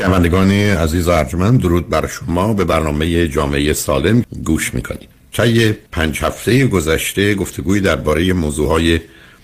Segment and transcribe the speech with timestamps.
[0.00, 2.54] شنوندگان عزیز ارجمند درود بر شما.
[2.54, 9.00] به برنامه جامعه سالم گوش می‌کنید طی پنج هفته گذشته گفتگوی درباره موضوعهای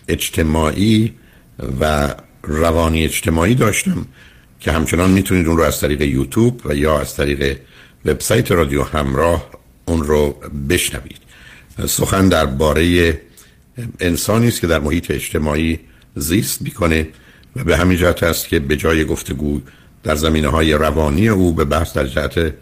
[0.08, 1.12] اجتماعی
[1.80, 4.06] و روانی اجتماعی داشتم
[4.60, 7.58] که همچنان می‌تونید اون رو از طریق یوتیوب و یا از طریق
[8.04, 9.50] وبسایت رادیو همراه
[9.86, 10.36] اون رو
[10.68, 11.18] بشنوید.
[11.86, 13.20] سخن درباره
[14.00, 15.78] انسانی است که در محیط اجتماعی
[16.14, 17.08] زیست می‌کنه
[17.56, 19.60] و به همین جهت است که به جای گفتگو
[20.06, 22.54] در زمینه های روانی او به بحث در جهت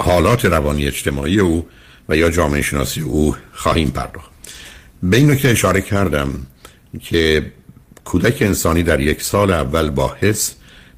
[0.00, 1.66] حالات روانی اجتماعی او
[2.08, 4.30] و یا جامعه شناسی او خواهیم پرداخت.
[5.02, 6.46] به این که اشاره کردم
[7.00, 7.52] که
[8.04, 10.54] کودک انسانی در یک سال اول با حس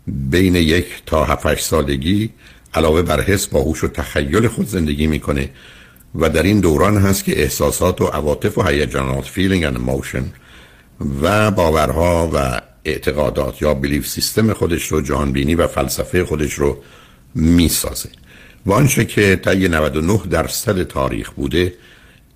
[0.06, 2.30] بین یک تا هفت سالگی
[2.74, 5.50] علاوه بر حس با هوش و تخیل خود زندگی می‌کنه
[6.14, 10.22] و در این دوران هست که احساسات و عواطف و هیجانات feeling and emotion
[11.22, 16.78] و باورها و اعتقادات یا بلیف سیستم خودش رو جهانبینی و فلسفه خودش رو
[17.34, 18.08] می‌سازه.
[18.66, 21.74] و آنچه که طی 99 درصد تاریخ بوده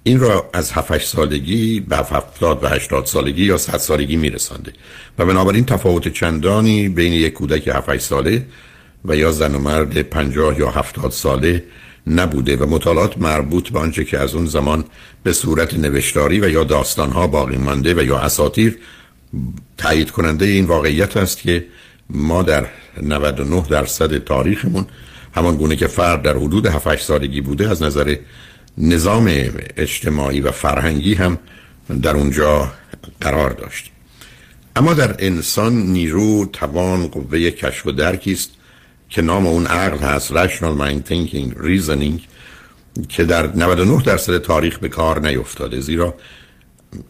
[0.03, 4.73] این را از 7 سالگی به 70 و 80 سالگی یا 100 سالگی میرسانده.
[5.19, 8.47] و بنابراین تفاوت چندانی بین یک کودک 7 ساله
[9.05, 11.65] و یا زن و مرد 50 یا 70 ساله
[12.06, 14.84] نبوده و مطالعات مربوط به آنچه که از اون زمان
[15.23, 18.78] به صورت نوشتاری و یا داستانها باقی مانده و یا اساطیر
[19.77, 21.67] تایید کننده این واقعیت است که
[22.11, 22.67] ما در
[23.03, 24.87] 99 درصد تاریخمون
[25.35, 28.17] همان گونه که فرد در حدود 7 سالگی بوده از نظر
[28.79, 29.31] نظام
[29.77, 31.39] اجتماعی و فرهنگی هم
[32.03, 32.73] در اونجا
[33.21, 33.91] قرار داشت
[34.77, 38.51] اما در انسان نیرو توان قوه کشف و درکی است
[39.09, 42.21] که نام اون عقل هست rational mind thinking reasoning
[43.09, 45.81] که در 99 درصد تاریخ به کار نیفتاده.
[45.81, 46.15] زیرا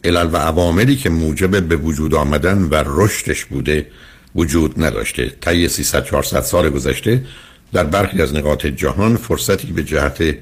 [0.05, 3.87] علل و عواملی که موجب به وجود آمدن و رشدش بوده
[4.35, 5.33] وجود نداشته.
[5.41, 7.25] طی 300 400 سال گذشته
[7.73, 10.35] در برخی از نقاط جهان فرصتی به جهت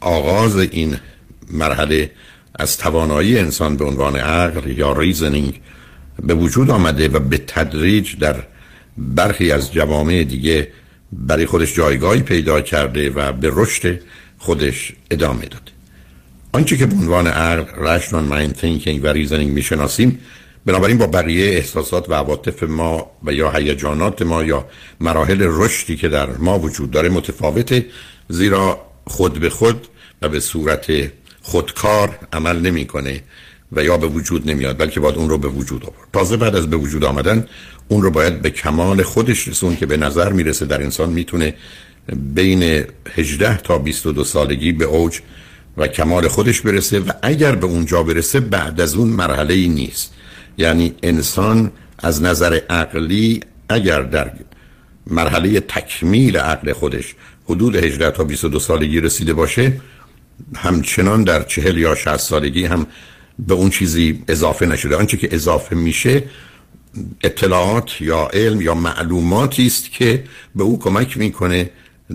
[0.00, 0.96] آغاز این
[1.50, 2.10] مرحله
[2.54, 5.60] از توانایی انسان به عنوان عقل یا ریزنینگ
[6.22, 8.36] به وجود آمده و به تدریج در
[8.98, 10.68] برخی از جوامع دیگه
[11.12, 14.00] برای خودش جایگاهی پیدا کرده و به رشد
[14.38, 15.73] خودش ادامه داده.
[16.54, 20.18] آنچه که به عنوان عقل rational mind thinking و reasoning می‌شناسیم
[20.66, 24.66] بنابراین با بقیه احساسات و عواطف ما و یا هیجانات ما یا
[25.00, 27.86] مراحل رشدی که در ما وجود داره متفاوته
[28.28, 29.86] زیرا خود به خود
[30.22, 30.86] و به صورت
[31.42, 33.22] خودکار عمل نمی‌کنه
[33.72, 36.08] و یا به وجود نمیاد بلکه باید اون رو به وجود آورد.
[36.12, 37.46] تازه بعد از به وجود آمدن
[37.88, 41.54] اون رو باید به کمال خودش رسون که به نظر می‌رسه در انسان می‌تونه
[42.34, 42.84] بین
[43.14, 45.20] 18 تا 22 سالگی به اوج
[45.76, 50.14] و کمال خودش برسه و اگر به اونجا برسه بعد از اون مرحله ای نیست.
[50.58, 54.32] یعنی انسان از نظر عقلی اگر در
[55.06, 57.14] مرحله تکمیل عقل خودش
[57.44, 59.80] حدود 18 تا 22 سالگی رسیده باشه
[60.56, 62.86] همچنان در 40 یا 60 سالگی هم
[63.38, 64.96] به اون چیزی اضافه نشده.
[64.96, 66.22] آنچه که اضافه میشه
[67.24, 70.24] اطلاعات یا علم یا معلوماتی است که
[70.54, 71.70] به او کمک می‌کنه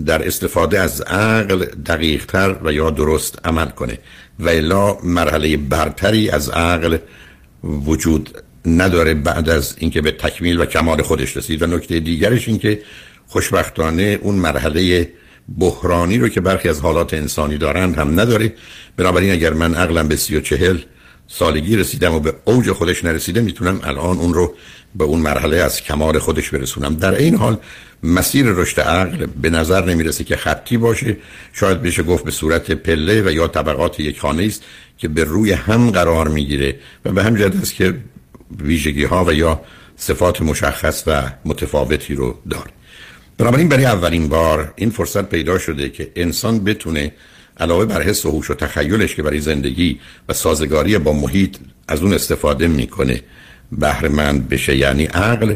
[0.06, 3.98] در استفاده از عقل دقیقتر و یا درست عمل کنه.
[4.38, 6.98] و الا مرحله برتری از عقل
[7.64, 11.62] وجود نداره بعد از اینکه به تکمیل و کمال خودش رسید.
[11.62, 12.82] و نکته دیگرش این که
[13.26, 15.08] خوشبختانه اون مرحله
[15.58, 18.54] بحرانی رو که برخی از حالات انسانی دارند هم نداره.
[18.96, 20.78] بنابراین اگر من عقلم به سی و چهل
[21.28, 24.54] سالگی رسیدم و به اوج خودش نرسیده می‌تونم الان اون رو
[24.94, 26.94] به اون مرحله از کمال خودش برسونم.
[26.94, 27.58] در این حال
[28.02, 31.16] مسیر رشد عقل به نظر نمی‌رسه که خطی باشه.
[31.52, 34.62] شاید بشه گفت به صورت پله و یا طبقات یک خانه است
[34.98, 37.94] که به روی هم قرار می‌گیره و به همین است که
[38.62, 39.60] ویژگی ها و یا
[39.96, 42.70] صفات مشخص و متفاوتی رو داره.
[43.38, 47.12] بنابراین برای اولین بار این فرصت پیدا شده که انسان بتونه
[47.60, 51.56] علاوه بر حس و هوش و تخیلش که برای زندگی و سازگاری با محیط
[51.88, 53.22] از اون استفاده می‌کنه
[53.72, 54.76] بهره مند بشه.
[54.76, 55.54] یعنی عقل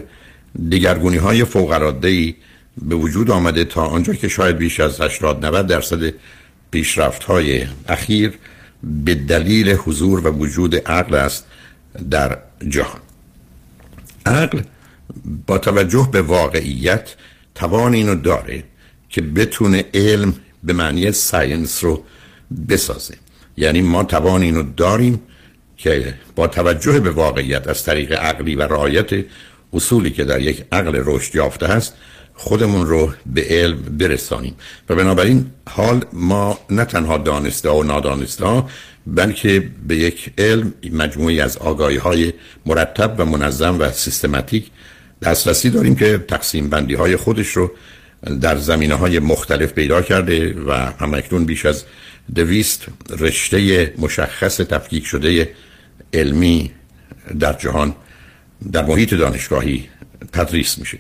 [0.69, 2.35] دیگرگونی های فوق العاده
[2.83, 6.13] به وجود آمده تا آنجا که شاید بیش از 80 90 درصد
[6.71, 8.33] پیشرفت های اخیر
[8.83, 11.47] به دلیل حضور و وجود عقل است
[12.11, 12.39] در
[12.69, 13.01] جهان.
[14.27, 14.61] عقل
[15.47, 17.15] با توجه به واقعیت
[17.55, 18.65] توان اینو داره
[19.09, 20.35] که بتونه علم
[20.65, 22.05] به معنی ساینس رو
[22.69, 23.15] بسازه.
[23.57, 25.21] یعنی ما توان اینو داریم
[25.77, 29.11] که با توجه به واقعیت از طریق عقلی و رعایت
[29.73, 31.95] اصولی که در یک عقل رشد یافته هست
[32.35, 34.55] خودمون رو به علم برسانیم.
[34.89, 38.63] و بنابراین حال ما نه تنها دانسته و نادانسته
[39.07, 42.33] بلکه به یک علم مجموعی از آگاهی های
[42.67, 44.71] مرتب و منظم و سیستماتیک
[45.23, 47.71] دسترسی داریم که تقسیم بندی های خودش رو
[48.41, 51.85] در زمینه های مختلف پیدا کرده و همکنون بیش از
[52.35, 55.55] دویست رشته مشخص تفکیک شده
[56.13, 56.71] علمی
[57.41, 57.95] در جهان
[58.73, 59.89] در محیط دانشگاهی
[60.33, 60.99] تدریس میشه.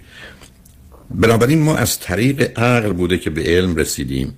[1.10, 4.36] بنابراین ما از طریق عقل بوده که به علم رسیدیم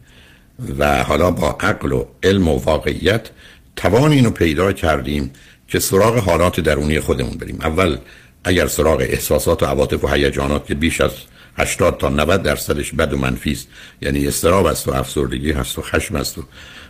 [0.79, 3.31] و حالا با عقل و علم و واقعیت
[3.77, 5.31] توان اینو پیدا کردیم
[5.69, 7.59] که سراغ حالات درونی خودمون بریم.
[7.61, 7.99] اول
[8.45, 11.11] اگر سراغ احساسات و عواطف و هیجانات که بیش از
[11.57, 13.69] 80 تا 90 درصدش بد و منفی است
[14.03, 16.43] یعنی استراب است و افسردگی هست و خشم است و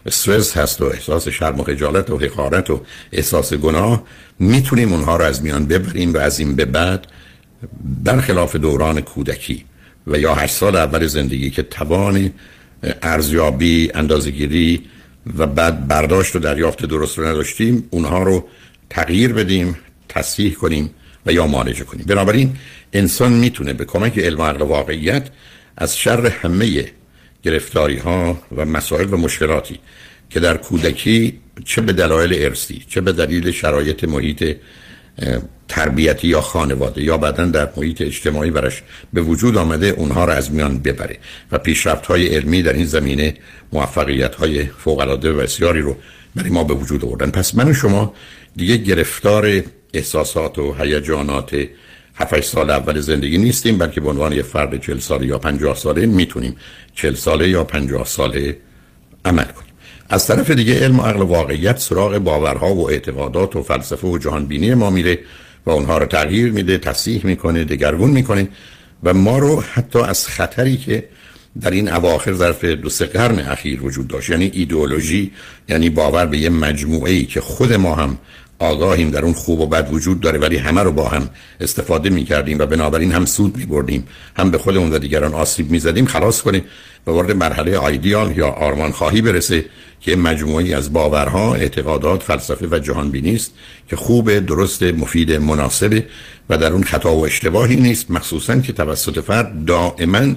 [0.07, 2.81] استرس هست و احساس شرم و خجالت و حقارت و
[3.13, 4.03] احساس گناه
[4.39, 7.07] می‌تونیم اونها رو از میان ببریم و از این به بعد
[8.05, 9.65] برخلاف دوران کودکی
[10.07, 12.33] و یا هشت سال اول زندگی که توان
[13.03, 14.83] ارزیابی اندازگیری
[15.39, 18.49] و بعد برداشت و دریافت درست رو نداشتیم اونها رو
[18.91, 19.77] تغییر بدیم
[20.09, 20.91] تصحیح کنیم
[21.27, 22.05] و یا معالجه کنیم.
[22.09, 22.57] بنابراین
[22.93, 25.29] انسان می‌تونه به کمک علم عقل واقعیت
[25.77, 26.85] از شر همه
[27.47, 29.79] گرفتاری ها و مسائل و مشکلاتی
[30.31, 34.57] که در کودکی چه به دلایل ارسی چه به دلیل شرایط محیط
[35.69, 38.83] تربیتی یا خانواده یا بعدا در محیط اجتماعی برش
[39.13, 41.19] به وجود آمده اونها را از میان ببره
[41.53, 43.35] و پیشرفت های علمی در این زمینه
[43.73, 45.97] موفقیت های فوق العاده بسیاری رو
[46.37, 47.31] برای ما به وجود آوردن.
[47.31, 48.15] پس من و شما
[48.57, 49.63] دیگه گرفتار
[49.95, 51.67] احساسات و هیجانات
[52.17, 56.07] 7 سال اول زندگی نیستیم بلکه به عنوان یه فرد 40 ساله یا 50 ساله
[56.07, 56.57] می‌تونیم
[56.95, 58.57] 40 ساله یا 50 ساله
[59.25, 59.73] عمل کنیم.
[60.09, 64.75] از طرف دیگه علم و عقل واقعیت سراغ باورها و اعتقادات و فلسفه و جهانبینی
[64.75, 65.19] ما میره
[65.67, 68.49] و اونها رو تغییر میده تصحیح می‌کنه دگرگون می‌کنه
[69.03, 71.09] و ما رو حتی از خطری که
[71.61, 75.33] در این اواخر ظرف دو سه قرن اخیر وجود داشت یعنی ایدئولوژی
[75.69, 78.19] یعنی باور به یه مجموعه ای که خود ما هم
[78.59, 81.31] آگاهیم در اون خوب و بد وجود داره ولی همه رو با هم
[81.61, 84.05] استفاده می کردیم و بنابراین هم سود می بردیم
[84.37, 86.65] هم به خودمون و دیگران آسیب می زدیم خلاص کنیم.
[87.07, 89.65] و وارد مرحله آیدیال یا آرمان خواهی برسه
[90.01, 93.53] که مجموعی از باورها، اعتقادات، فلسفه و جهان بینی است
[93.89, 96.03] که خوب، درست، مفید، مناسب
[96.51, 98.11] و در اون خطا و اشتباهی نیست.
[98.11, 100.35] مخصوصا که توسط فرد دائما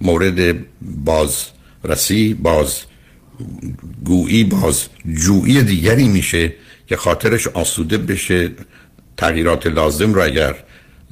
[0.00, 0.56] مورد
[1.04, 2.80] بازرسی، باز
[4.04, 6.52] گویی باز جویی دیگری میشه
[6.90, 8.50] که خاطرش آسوده بشه
[9.16, 10.54] تغییرات لازم رو اگر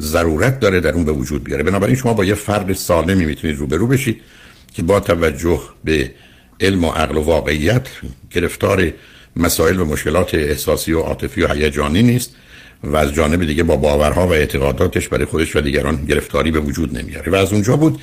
[0.00, 1.62] ضرورت داره در اون به وجود بیاره.
[1.62, 4.20] بنابراین شما با یه فرد سالمی می‌تونید روبرو بشید
[4.74, 6.10] که با توجه به
[6.60, 7.88] علم و عقل و واقعیت
[8.30, 8.92] گرفتار
[9.36, 12.34] مسائل و مشکلات احساسی و عاطفی و هیجانی نیست
[12.84, 16.98] و از جانب دیگه با باورها و اعتقاداتش برای خودش و دیگران گرفتاری به وجود
[16.98, 17.32] نمیاره.
[17.32, 18.00] و از اونجا بود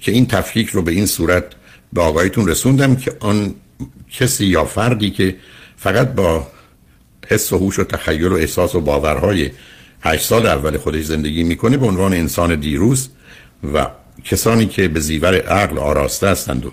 [0.00, 1.44] که این تفکیک رو به این صورت
[1.92, 3.54] به آقایتون رسوندم که آن
[4.10, 5.36] کسی یا فردی که
[5.76, 6.53] فقط با
[7.28, 9.50] حس و هوش و تخیل و احساس و باورهای
[10.00, 13.08] هشت سال اول خودش زندگی می‌کنه به عنوان انسان دیروز
[13.74, 13.86] و
[14.24, 16.72] کسانی که به زیور عقل آراسته هستند و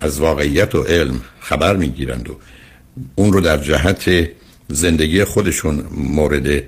[0.00, 2.36] از واقعیت و علم خبر می‌گیرند و
[3.14, 4.28] اون رو در جهت
[4.68, 6.62] زندگی خودشون مورد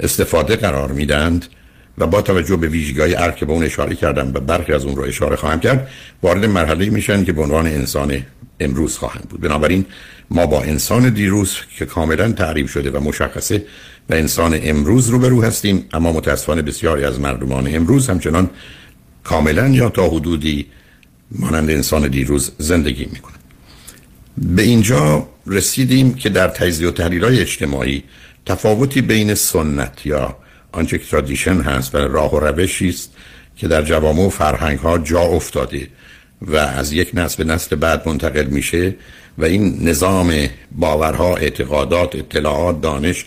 [0.00, 1.46] استفاده قرار میدند
[1.98, 4.96] و با توجه به ویژگی عقل که به اون اشاره کردم و برخی از اون
[4.96, 5.88] رو اشاره خواهم کرد
[6.22, 8.22] وارد مرحله میشن که به عنوان انسان
[8.60, 9.40] امروز خواهند بود.
[9.40, 9.84] بنابراین
[10.30, 13.64] ما با انسان دیروز که کاملا تعریف شده و مشخصه
[14.10, 18.50] و انسان امروز رو رو هستیم اما متاسفانه بسیاری از مردمان امروز همچنان
[19.24, 20.66] کاملا یا تا حدودی
[21.32, 23.34] مانند انسان دیروز زندگی می‌کنن
[24.38, 28.04] به اینجا رسیدیم که در تجزیه و تحلیل اجتماعی
[28.46, 30.36] تفاوتی بین سنت یا
[30.72, 33.12] آنچه که ترادیشن هست و راه و روشی است
[33.56, 35.88] که در جوامع و فرهنگ ها جا افتاده
[36.42, 38.94] و از یک نسل به نسل بعد منتقل میشه
[39.38, 43.24] و این نظام باورها اعتقادات اطلاعات دانش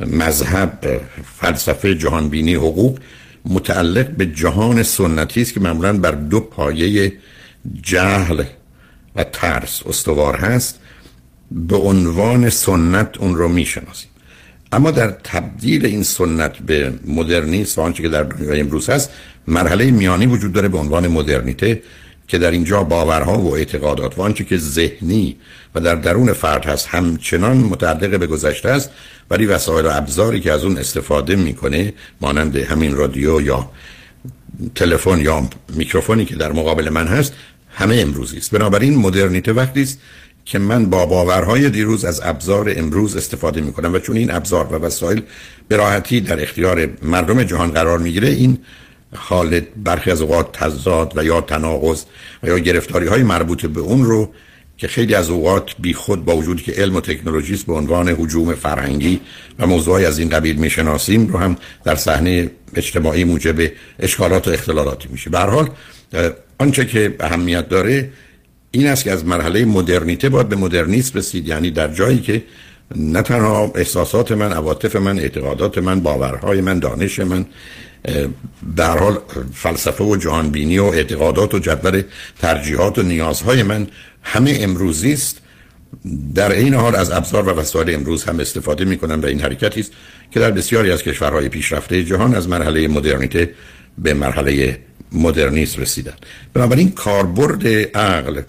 [0.00, 1.00] مذهب
[1.38, 2.98] فلسفه جهانبینی حقوق
[3.44, 7.12] متعلق به جهان سنتی است که معمولا بر دو پایه
[7.82, 8.44] جهل
[9.16, 10.78] و ترس استوار هست.
[11.50, 14.10] به عنوان سنت اون رو می‌شناسیم.
[14.72, 19.10] اما در تبدیل این سنت به مدرنیسم و آنچه که در دنیای امروز هست
[19.46, 21.82] مرحله میانی وجود داره به عنوان مدرنیته
[22.28, 25.36] که در اینجا باورها و اعتقادات و آنچه که ذهنی
[25.74, 28.90] و در درون فرد هست همچنان متعلق به گذشته است
[29.30, 33.70] ولی وسایل و ابزاری که از اون استفاده می‌کنه مانند همین رادیو یا
[34.74, 37.32] تلفن یا میکروفونی که در مقابل من هست
[37.74, 38.50] همه امروزی است.
[38.50, 39.98] بنابراین مدرنیته وقتی است
[40.44, 44.76] که من با باورهای دیروز از ابزار امروز استفاده می‌کنم و چون این ابزار و
[44.76, 45.22] وسایل
[45.68, 48.58] به راحتی در اختیار مردم جهان قرار می‌گیره این
[49.16, 52.04] حال برخی از اوقات تضاد و یا تناقض
[52.42, 54.30] و یا گرفتاری های مربوط به اون رو
[54.76, 58.54] که خیلی از اوقات بی خود با وجود که علم و تکنولوژی به عنوان حجوم
[58.54, 59.20] فرهنگی
[59.58, 65.08] و موضوعی از این قبیل می‌شناسیم رو هم در صحنه اجتماعی موجب اشکالات و اختلالاتی
[65.12, 65.30] میشه.
[65.30, 65.70] به حال
[66.58, 68.10] آنچه که اهمیت داره
[68.72, 72.44] این است که از مرحله مدرنیته باید به مدرنیسم رسید یعنی در جایی که
[72.96, 77.46] نه تنها احساسات من عواطف من اعتقادات من باورهای من دانش من
[78.76, 79.18] در حال
[79.54, 82.02] فلسفه و جهانبینی و اعتقادات و جدول
[82.40, 83.86] ترجیحات و نیازهای من
[84.22, 85.38] همه امروزی است.
[86.34, 89.80] در این حال از ابزار و وسایل امروز هم استفاده می کنم و این حرکتی
[89.80, 89.92] است
[90.30, 93.50] که در بسیاری از کشورهای پیشرفته جهان از مرحله مدرنیته
[93.98, 94.78] به مرحله
[95.14, 96.14] مدرنیسم رسیدن.
[96.54, 97.66] بنابراین کاربرد
[97.96, 98.42] عقل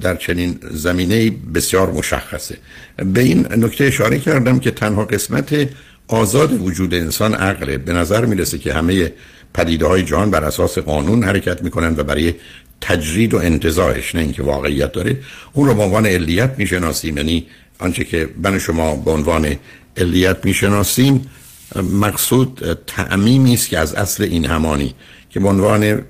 [0.00, 2.56] در چنین زمینه بسیار مشخصه.
[2.96, 5.68] به این نکته اشاره کردم که تنها قسمت
[6.08, 9.12] آزاد وجود انسان عقله به نظر می‌رسه که همه
[9.54, 12.34] پدیده های جهان بر اساس قانون حرکت می‌کنن و برای
[12.80, 15.16] تجرید و انتظاهش نه اینکه واقعیت داره
[15.52, 17.16] اون رو به عنوان علیت می‌شناسیم.
[17.16, 17.46] یعنی
[17.78, 19.56] آنچه که من شما به عنوان
[19.96, 21.30] علیت می‌شناسیم
[21.76, 24.94] مقصود تعمیمی است که از اصل این همانی
[25.30, 26.02] که به عنوان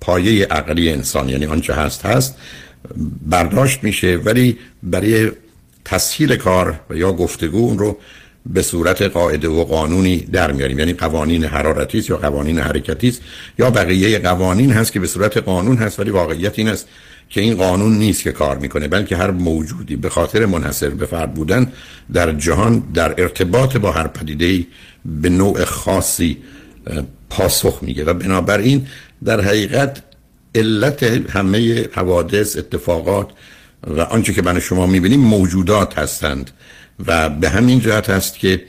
[0.00, 2.36] پایه عقلی انسان یعنی آنچه هست هست
[3.26, 5.30] برداشت میشه ولی برای
[5.84, 7.98] تسهیل کار و یا گفتگو اون رو
[8.46, 10.78] به صورت قاعده و قانونی در میاریم.
[10.78, 13.20] یعنی قوانین حرارتی یا قوانین حرکتی است
[13.58, 16.88] یا بقیه قوانین هست که به صورت قانون هست ولی واقعیت این است
[17.28, 21.34] که این قانون نیست که کار می‌کنه بلکه هر موجودی به خاطر منحصر به فرد
[21.34, 21.72] بودن
[22.12, 24.66] در جهان در ارتباط با هر پدیده
[25.04, 26.38] به نوع خاصی
[27.30, 28.04] پاسخ میگه.
[28.04, 28.86] و بنابراین
[29.24, 30.02] در حقیقت
[30.54, 33.30] علت همه حوادث اتفاقات
[33.86, 36.50] و آنچه که من شما می‌بینیم موجودات هستند
[37.06, 38.62] و به همین جهت هست که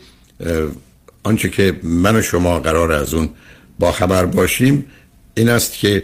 [1.23, 3.29] آنچه که من و شما قرار از اون
[3.79, 4.85] با خبر باشیم
[5.35, 6.03] این است که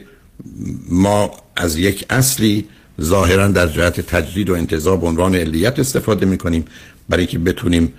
[0.90, 2.68] ما از یک اصلی
[3.02, 6.66] ظاهرا در جهت تجدید و انتظار به عنوان علیت استفاده می‌کنیم
[7.10, 7.94] برای که بتونیم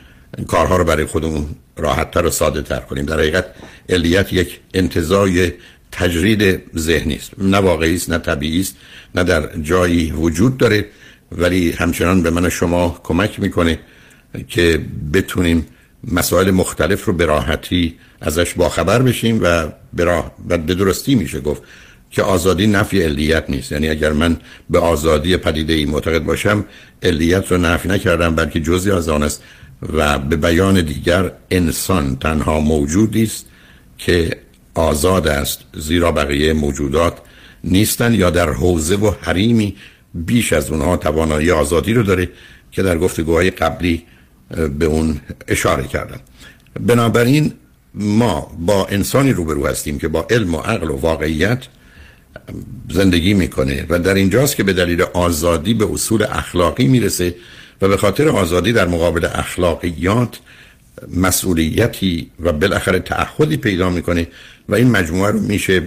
[0.47, 3.05] کارها رو برای خودمون راحتتر و ساده تر کنیم.
[3.05, 3.47] در حقیقت
[3.89, 5.53] علیت یک انتظای
[5.93, 7.31] تجرید ذهنی است.
[7.39, 8.77] نه واقعی است نه طبیعی است
[9.15, 10.87] نه در جایی وجود داره
[11.33, 13.79] ولی همچنان به من شما کمک می‌کنه
[14.49, 14.81] که
[15.13, 15.67] بتونیم
[16.13, 20.05] مسائل مختلف رو به راحتی ازش باخبر بشیم و به,
[20.49, 21.63] و به درستی میشه گفت
[22.11, 23.73] که آزادی نفی علیت نیست.
[23.73, 24.37] یعنی اگر من
[24.71, 26.65] به آزادی پدیده ای معتقد باشم
[27.03, 29.43] علیت رو نفی نکردم بلکه جزی از آن است
[29.93, 33.47] و به بیان دیگر انسان تنها موجودی است
[33.99, 34.37] که
[34.75, 37.19] آزاد است زیرا بقیه موجودات
[37.65, 39.77] نیستن یا در حوزه و حریمی
[40.15, 42.29] بیش از اونها توانایی آزادی رو داره
[42.73, 44.03] که در گفتگوهای قبلی
[44.79, 46.21] به اون اشاره کردم
[46.81, 47.53] بنابراین
[47.95, 51.67] ما با انسانی روبرو هستیم که با علم و عقل و واقعیت
[52.91, 57.35] زندگی می‌کنه و در اینجاست که به دلیل آزادی به اصول اخلاقی می‌رسه
[57.83, 60.39] و به خاطر آزادی در مقابل اخلاقیات
[61.17, 64.27] مسئولیتی و بالاخره تعهدی پیدا می‌کنه
[64.69, 65.83] و این مجموعه رو میشه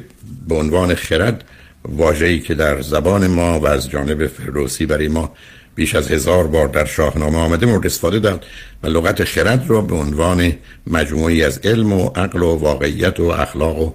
[0.48, 1.44] به عنوان خرد
[1.86, 5.34] واژه‌ای که در زبان ما و از جانب فردوسی برای ما
[5.76, 8.46] بیش از هزار بار در شاهنامه آمده مورد استفاده داد
[8.84, 10.54] و لغت خرد رو به عنوان
[10.88, 13.94] مجموعی از علم و عقل و واقعیت و اخلاق و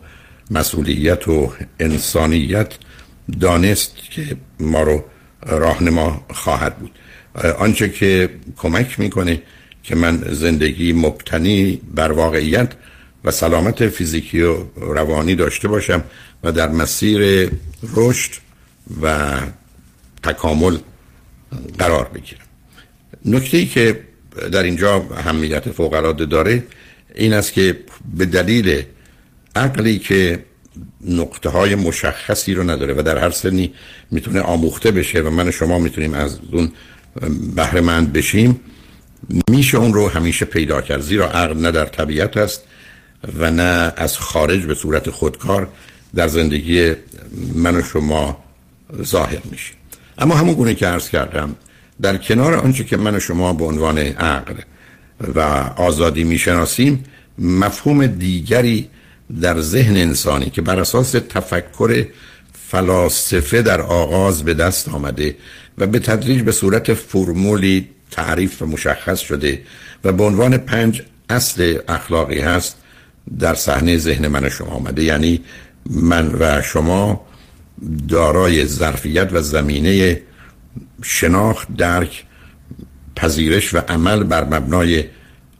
[0.50, 2.72] مسئولیت و انسانیت
[3.40, 5.04] دانست که ما رو
[5.46, 6.90] راهنما خواهد بود.
[7.58, 9.42] آنچه که کمک می‌کنه
[9.82, 12.72] که من زندگی مبتنی بر واقعیت
[13.24, 16.04] و سلامت فیزیکی و روانی داشته باشم
[16.42, 17.50] و در مسیر
[17.94, 18.32] رشد
[19.02, 19.30] و
[20.22, 20.76] تکامل
[21.78, 22.46] قرار بگیرم.
[23.24, 24.00] نکته ای که
[24.52, 26.62] در اینجا اهمیت فوق العاده داره
[27.14, 27.78] این است که
[28.14, 28.82] به دلیل
[29.56, 30.44] عقلی که
[31.00, 33.74] نقطه های مشخصی رو نداره و در هر سنی
[34.10, 36.72] می‌تونه آموخته بشه و من و شما می‌تونیم از اون
[37.56, 38.60] بهرهمند بشیم
[39.50, 41.00] میشه اون رو همیشه پیدا کرد.
[41.00, 42.62] زیرا عقل نه در طبیعت است
[43.38, 45.68] و نه از خارج به صورت خودکار
[46.14, 46.92] در زندگی
[47.54, 48.44] من و شما
[49.02, 49.72] ظاهر میشه.
[50.18, 51.54] اما همون گونه که عرض کردم
[52.02, 54.54] در کنار آنچه که من و شما به عنوان عقل
[55.34, 55.40] و
[55.76, 57.04] آزادی می‌شناسیم
[57.38, 58.88] مفهوم دیگری
[59.40, 62.06] در ذهن انسانی که بر اساس تفکر
[62.68, 65.36] فلاسفه در آغاز به دست آمده
[65.78, 69.62] و به تدریج به صورت فرمولی تعریف و مشخص شده
[70.04, 72.76] و به عنوان پنج اصل اخلاقی هست
[73.38, 75.04] در صحنه ذهن من شما آمده.
[75.04, 75.40] یعنی
[75.90, 77.26] من و شما
[78.08, 80.22] دارای ظرفیت و زمینه
[81.02, 82.24] شناخت درک
[83.16, 85.04] پذیرش و عمل بر مبنای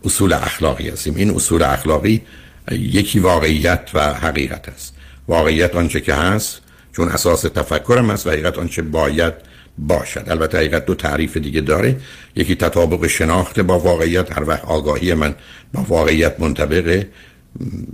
[0.04, 1.16] اصول اخلاقی هستیم.
[1.16, 2.22] این اصول اخلاقی
[2.70, 4.94] یکی واقعیت و حقیقت است.
[5.28, 6.60] واقعیت آنچه که هست
[6.96, 9.34] چون اساس تفکرم است و حقیقت آنچه باید
[9.78, 10.24] باشد.
[10.28, 11.96] البته حقیقت دو تعریف دیگه داره.
[12.36, 15.34] یکی تطابق شناخت با واقعیت هر وقت آگاهی من
[15.72, 17.08] با واقعیت منطبقه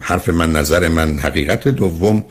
[0.00, 2.24] حرف من نظر من حقیقت دوم.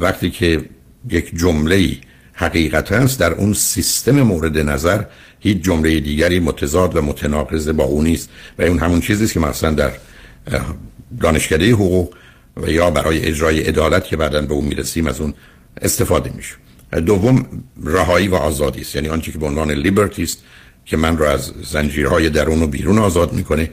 [0.00, 0.64] وقتی که
[1.10, 1.96] یک جمله
[2.32, 5.04] حقیقت است در اون سیستم مورد نظر
[5.40, 8.28] هیچ جمله دیگری متضاد و متناقض با اون نیست.
[8.58, 9.92] و اون همون چیزی است که مثلا در
[11.20, 12.14] دانشکده حقوق
[12.56, 15.34] و یا برای اجرای عدالت که بعدا به اون می‌رسیم از اون
[15.82, 16.54] استفاده میشه
[17.00, 17.46] دوم
[17.84, 18.94] رهایی و آزادی است.
[18.94, 20.38] یعنی آنچه که به عنوان لیبرتی است
[20.84, 23.70] که من رو از زنجیرهای درون و بیرون آزاد می‌کنه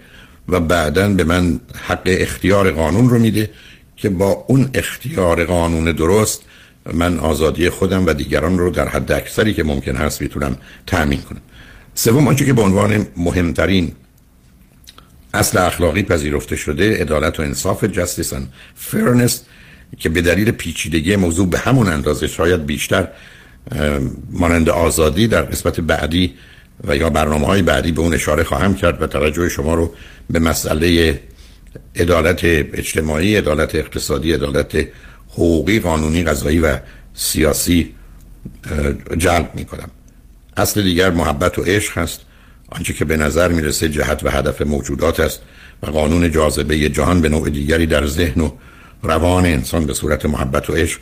[0.50, 3.50] و بعدا به من حق اختیار قانون رو میده
[3.96, 6.42] که با اون اختیار قانون درست
[6.94, 10.58] من آزادی خودم و دیگران رو در حد اکثری که ممکن هست می‌تونم
[10.88, 11.42] تأمین کنم.
[11.96, 13.92] سوم آنچه که به عنوان مهمترین
[15.34, 18.34] اصل اخلاقی پذیرفته شده عدالت و انصاف جستیس
[18.76, 19.44] فرنس
[19.98, 23.08] که به دلیل پیچیدگی موضوع به همون اندازه شاید بیشتر
[24.32, 26.34] مانند آزادی در قسمت بعدی
[26.84, 29.94] و یا برنامه های بعدی به اون اشاره خواهم کرد و توجه شما رو
[30.30, 31.20] به مسئله
[31.96, 34.88] عدالت اجتماعی، عدالت اقتصادی، عدالت
[35.30, 36.78] حقوقی، قانونی، قضایی و
[37.14, 37.96] سیاسی
[39.18, 39.90] جلب می کنم
[40.58, 42.22] اصل دیگر محبت و عشق هست
[42.70, 45.42] آنچه که به نظر می‌رسه جهت و هدف موجودات است
[45.84, 48.52] و قانون جاذبه جهان به نوع دیگری در ذهن و
[49.04, 51.00] روان انسان به صورت محبت و عشق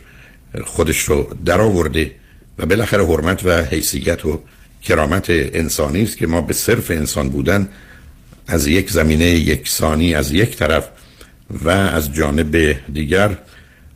[0.66, 2.12] خودش رو درآورده
[2.58, 4.42] و بالاخره حرمت و حیثیت و
[4.82, 7.70] کرامت انسانی است که ما به صرف انسان بودن
[8.48, 10.89] از یک زمینه یکسانی از یک طرف
[11.63, 13.38] و از جانب دیگر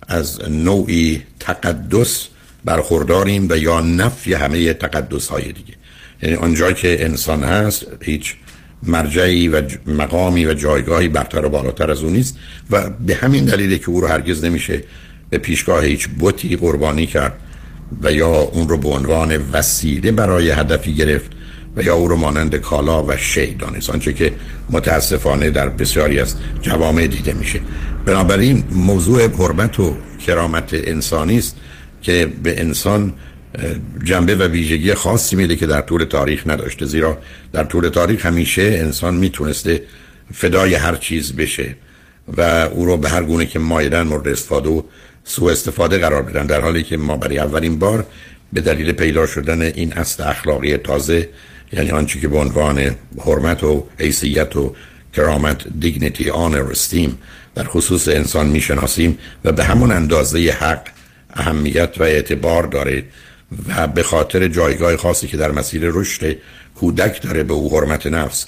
[0.07, 2.27] از نوعی تقدس
[2.65, 5.73] برخورداریم و یا نفی همه تقدس های دیگه.
[6.23, 8.35] یعنی آنجا که انسان هست هیچ
[8.83, 12.37] مرجعی و مقامی و جایگاهی برتر و بالاتر از اون نیست
[12.71, 14.83] و به همین دلیله که او رو هرگز نمیشه
[15.29, 17.33] به پیشگاه هیچ بوتی قربانی کرد
[18.01, 21.31] و یا اون رو به عنوان وسیله برای هدفی گرفت
[21.75, 23.89] و یا او رو مانند کالا و شی دانست.
[23.89, 24.33] آنچه که
[24.69, 27.59] متاسفانه در بسیاری از جوامع دیده میشه.
[28.05, 29.95] بنابراین موضوع حرمت و
[30.25, 31.55] کرامت انسانی است
[32.01, 33.13] که به انسان
[34.03, 36.85] جنبه و ویژگی خاصی میده که در طول تاریخ نداشته.
[36.85, 37.17] زیرا
[37.53, 39.83] در طول تاریخ همیشه انسان می‌تونسته
[40.33, 41.75] فدای هر چیز بشه
[42.37, 44.81] و او رو به هر گونه که مایدن مورد استفاده و
[45.23, 46.45] سوء استفاده قرار بدن.
[46.45, 48.05] در حالی که ما برای اولین بار
[48.53, 51.29] به دلیل پیدا شدن این اصل اخلاقی تازه
[51.73, 54.75] یعنی آنچه که به عنوان حرمت و حیثیت و
[55.13, 57.17] کرامت دیگنیتی آنر استیم
[57.55, 60.83] در خصوص انسان می‌شناسیم و به همون اندازه حق
[61.33, 63.03] اهمیت و اعتبار داره
[63.67, 66.37] و به خاطر جایگاه خاصی که در مسیر رشد
[66.75, 68.45] کودک داره به او حرمت نفس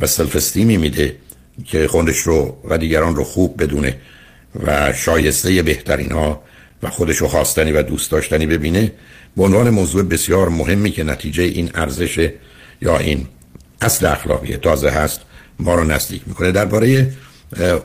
[0.00, 1.16] و سلف استیمی میده
[1.64, 3.96] که خودش رو و دیگران رو خوب بدونه
[4.66, 6.42] و شایسته بهترین ها
[6.82, 8.92] و خودش رو خواستنی و دوست داشتنی ببینه
[9.36, 12.30] به عنوان موضوع بسیار مهمی که نتیجه این ارزش
[12.82, 13.26] یا این
[13.80, 15.20] اصل اخلاقی تازه هست
[15.58, 16.52] ما رو نزدیک می‌کنه.
[16.52, 17.12] درباره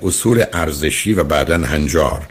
[0.02, 2.28] اصول ارزشی و بعدا هنجار.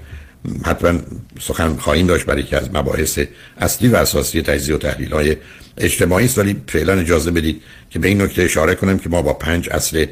[0.65, 1.01] حتما
[1.41, 3.19] سخن خواهیم داشت برای که از مباحث
[3.59, 5.37] اصلی و اساسی تجزیه و تحلیل های
[5.79, 6.39] اجتماعی است.
[6.39, 10.07] ولی فعلا اجازه بدید که به این نکته اشاره کنم که ما با پنج اصل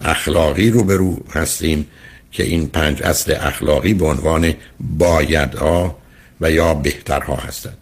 [0.00, 1.86] اخلاقی روبرو هستیم
[2.32, 5.98] که این پنج اصل اخلاقی به عنوان بایدها
[6.40, 7.78] و یا بهترها هستند.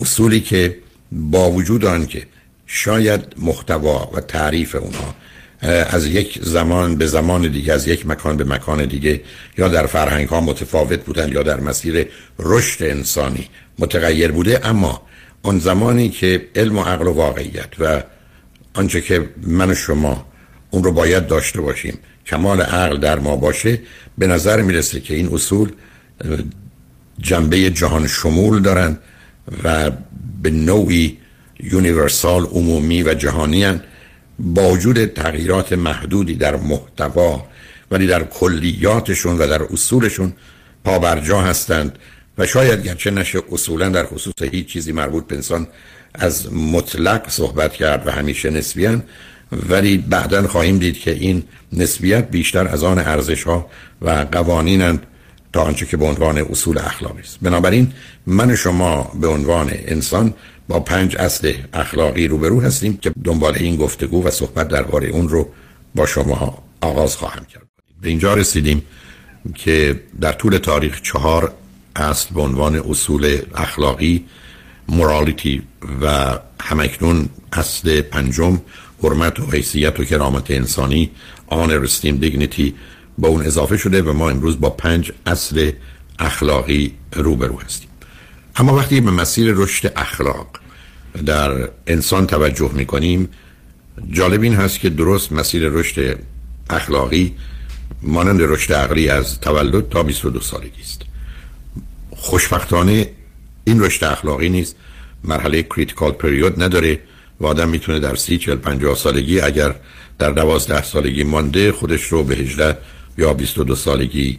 [0.00, 0.76] اصولی که
[1.12, 2.26] با وجود آن که
[2.66, 5.14] شاید محتوا و تعریف اونها
[5.62, 9.20] از یک زمان به زمان دیگه از یک مکان به مکان دیگه
[9.58, 14.66] یا در فرهنگ ها متفاوت بودن یا در مسیر رشد انسانی متغیر بوده.
[14.66, 15.02] اما
[15.42, 18.02] اون زمانی که علم و عقل و واقعیت و
[18.74, 20.26] آنچه که من و شما
[20.70, 23.78] اون رو باید داشته باشیم کمال عقل در ما باشه
[24.18, 25.72] به نظر می‌رسه که این اصول
[27.18, 28.98] جنبه جهان شمول دارن
[29.64, 29.90] و
[30.42, 31.18] به نوعی
[31.60, 33.80] یونیورسال عمومی و جهانی هن.
[34.38, 37.46] با وجود تغییرات محدودی در محتوا
[37.90, 40.32] ولی در کلیاتشون و در اصولشون
[40.84, 41.98] پابرجا هستند
[42.38, 45.66] و شاید گرچه نشه اصولا در خصوص هیچ چیزی مربوط به انسان
[46.14, 49.02] از مطلق صحبت کرد و همیشه نسبیان
[49.68, 53.70] ولی بعدا خواهیم دید که این نسبیت بیشتر از آن ارزش ها
[54.02, 55.06] و قوانینند
[55.52, 57.38] تا آنچه که به عنوان اصول اخلاقی است.
[57.42, 57.92] بنابراین
[58.26, 60.34] من شما به عنوان انسان
[60.68, 65.48] با پنج اصل اخلاقی روبرو هستیم که دنبال این گفتگو و صحبت درباره اون رو
[65.94, 67.66] با شما آغاز خواهم کرد.
[68.00, 68.82] به اینجا رسیدیم
[69.54, 71.52] که در طول تاریخ چهار
[71.96, 74.24] اصل به عنوان اصول اخلاقی
[74.88, 75.62] مورالیتی
[76.02, 78.60] و همکنون اصل پنجم
[79.02, 81.10] حرمت و حیثیت و کرامت انسانی
[81.46, 82.74] آن رستیم دیگنیتی
[83.18, 85.70] با اون اضافه شده و ما امروز با پنج اصل
[86.18, 87.88] اخلاقی روبرو هستیم.
[88.56, 90.46] اما وقتی به مسیر رشد اخلاق
[91.26, 93.28] در انسان توجه می‌کنیم
[94.10, 96.18] جالب این هست که درست مسیر رشد
[96.70, 97.34] اخلاقی
[98.02, 101.02] مانند رشد عقلی از تولد تا 22 سالگی است.
[102.10, 103.10] خوشبختانه
[103.64, 104.76] این رشد اخلاقی نیست
[105.24, 107.00] مرحله critical period نداره
[107.40, 109.74] و آدم می‌تونه در سی چل پنجاه سالگی اگر
[110.18, 112.78] در دوازده سالگی مانده خودش رو به 18
[113.18, 114.38] یا 22 سالگی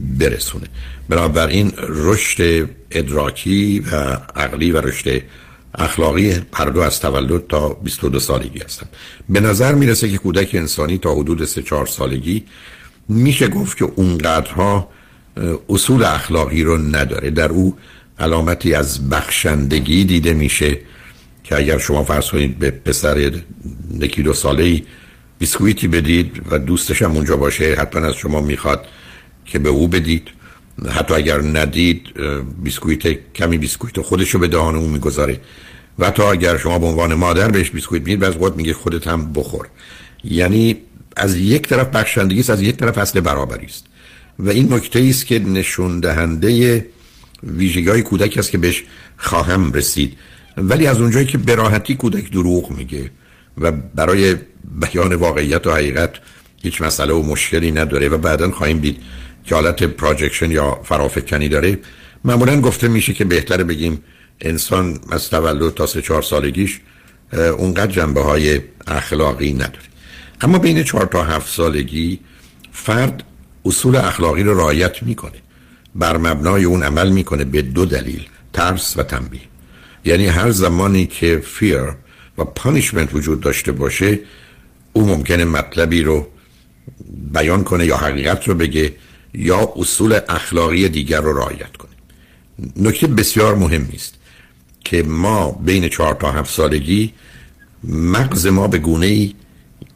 [0.00, 0.66] برسونه.
[1.08, 3.94] بنابراین رشد ادراکی و
[4.36, 5.22] عقلی و رشد
[5.74, 8.86] اخلاقی هر دو از تولد تا 22 سالگی هستن
[9.28, 12.44] به نظر می‌رسه که کودک انسانی تا حدود 3 4 سالگی
[13.08, 14.88] میشه گفت که اونقدرها
[15.68, 17.30] اصول اخلاقی رو نداره.
[17.30, 17.76] در او
[18.18, 20.78] علامتی از بخشندگی دیده میشه
[21.44, 23.32] که اگر شما فرض کنید به پسر
[24.00, 24.82] یکی دو ساله
[25.38, 28.86] بیسکویتی بدید و دوستش هم اونجا باشه حتما از شما می‌خواد
[29.52, 30.28] که به او بدید.
[30.90, 32.02] حتی اگر ندید
[32.62, 35.40] بیسکویت کمی بیسکویت خودش رو به دهان اون می‌گذاره.
[35.98, 39.32] و حتی اگر شما به عنوان مادر بهش بیسکویت می‌دید بعض وقت میگه خودت هم
[39.32, 39.66] بخور.
[40.24, 40.76] یعنی
[41.16, 43.86] از یک طرف بخشندگی است از یک طرف اصل برابری است.
[44.38, 46.86] و این نکته است که نشون دهنده
[47.42, 48.84] ویژگی های کودک است که بهش
[49.16, 50.16] خواهم رسید.
[50.56, 53.10] ولی از اونجایی که براحتی کودک دروغ میگه
[53.58, 54.36] و برای
[54.80, 56.10] بیان واقعیت و حقیقت
[56.62, 58.96] هیچ مسئله و مشکلی نداره و بعدا خواهیم دید
[59.48, 61.78] که حالت پراجکشن یا فرافکنی داره
[62.24, 64.02] معمولا گفته میشه که بهتره بگیم
[64.40, 66.80] انسان از تولد تا سه چهار سالگیش
[67.32, 69.88] اونقدر جنبه های اخلاقی نداره.
[70.40, 72.18] اما بین چهار تا هفت سالگی
[72.72, 73.24] فرد
[73.64, 75.38] اصول اخلاقی رو رعایت می‌کنه.
[75.94, 79.40] بر مبنای اون عمل می‌کنه به دو دلیل ترس و تنبیه.
[80.04, 81.82] یعنی هر زمانی که فیر
[82.38, 84.18] و پانیشمنت وجود داشته باشه
[84.92, 86.26] او ممکنه مطلبی رو
[87.32, 88.92] بیان کنه یا حقیقت رو بگه
[89.34, 91.90] یا اصول اخلاقی دیگر رو رعایت کنه
[92.76, 94.14] نکته بسیار مهمی است
[94.84, 97.12] که ما بین چهار تا هفت سالگی
[97.84, 99.34] مغز ما به گونه ای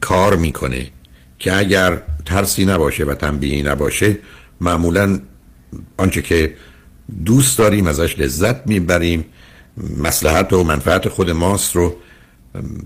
[0.00, 0.90] کار می‌کنه
[1.38, 4.18] که اگر ترسی نباشه و تنبیهی نباشه
[4.60, 5.20] معمولا
[5.96, 6.54] آنچه که
[7.24, 9.24] دوست داریم ازش لذت می‌بریم
[9.96, 11.96] مسلحت و منفعت خود ماست رو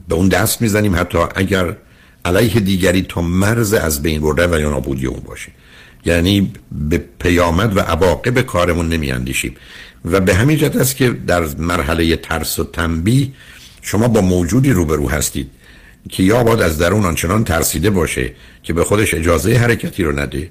[0.08, 0.96] به اون دست می‌زنیم.
[0.96, 1.76] حتی اگر
[2.24, 5.52] علیه دیگری تا مرز از بین برده و یا نابودی اون باشه.
[6.06, 9.56] یعنی به پیامد و عواقب کارمون نمیاندیشیم.
[10.04, 13.28] و به همین جهت است که در مرحله ترس و تنبیه
[13.82, 15.50] شما با موجودی روبرو هستید
[16.08, 20.50] که یا باید از درون آنچنان ترسیده باشه که به خودش اجازه حرکتی رو نده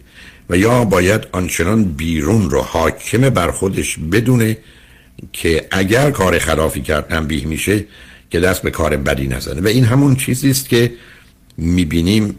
[0.50, 4.58] و یا باید آنچنان بیرون رو حاکم بر خودش بدونه
[5.34, 7.86] که اگر کار خلافی کرد تنبیه میشه
[8.30, 9.62] که دست به کار بدی نزنه.
[9.62, 10.94] و این همون چیزی است که
[11.58, 12.36] می‌بینیم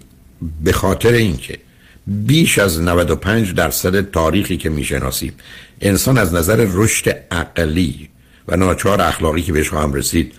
[0.65, 1.59] به خاطر اینکه
[2.07, 5.33] بیش از 95 درصد تاریخی که می‌شناسیم.
[5.81, 8.09] انسان از نظر رشد عقلی
[8.49, 10.33] و ناچار اخلاقی که بهش خواهم رسید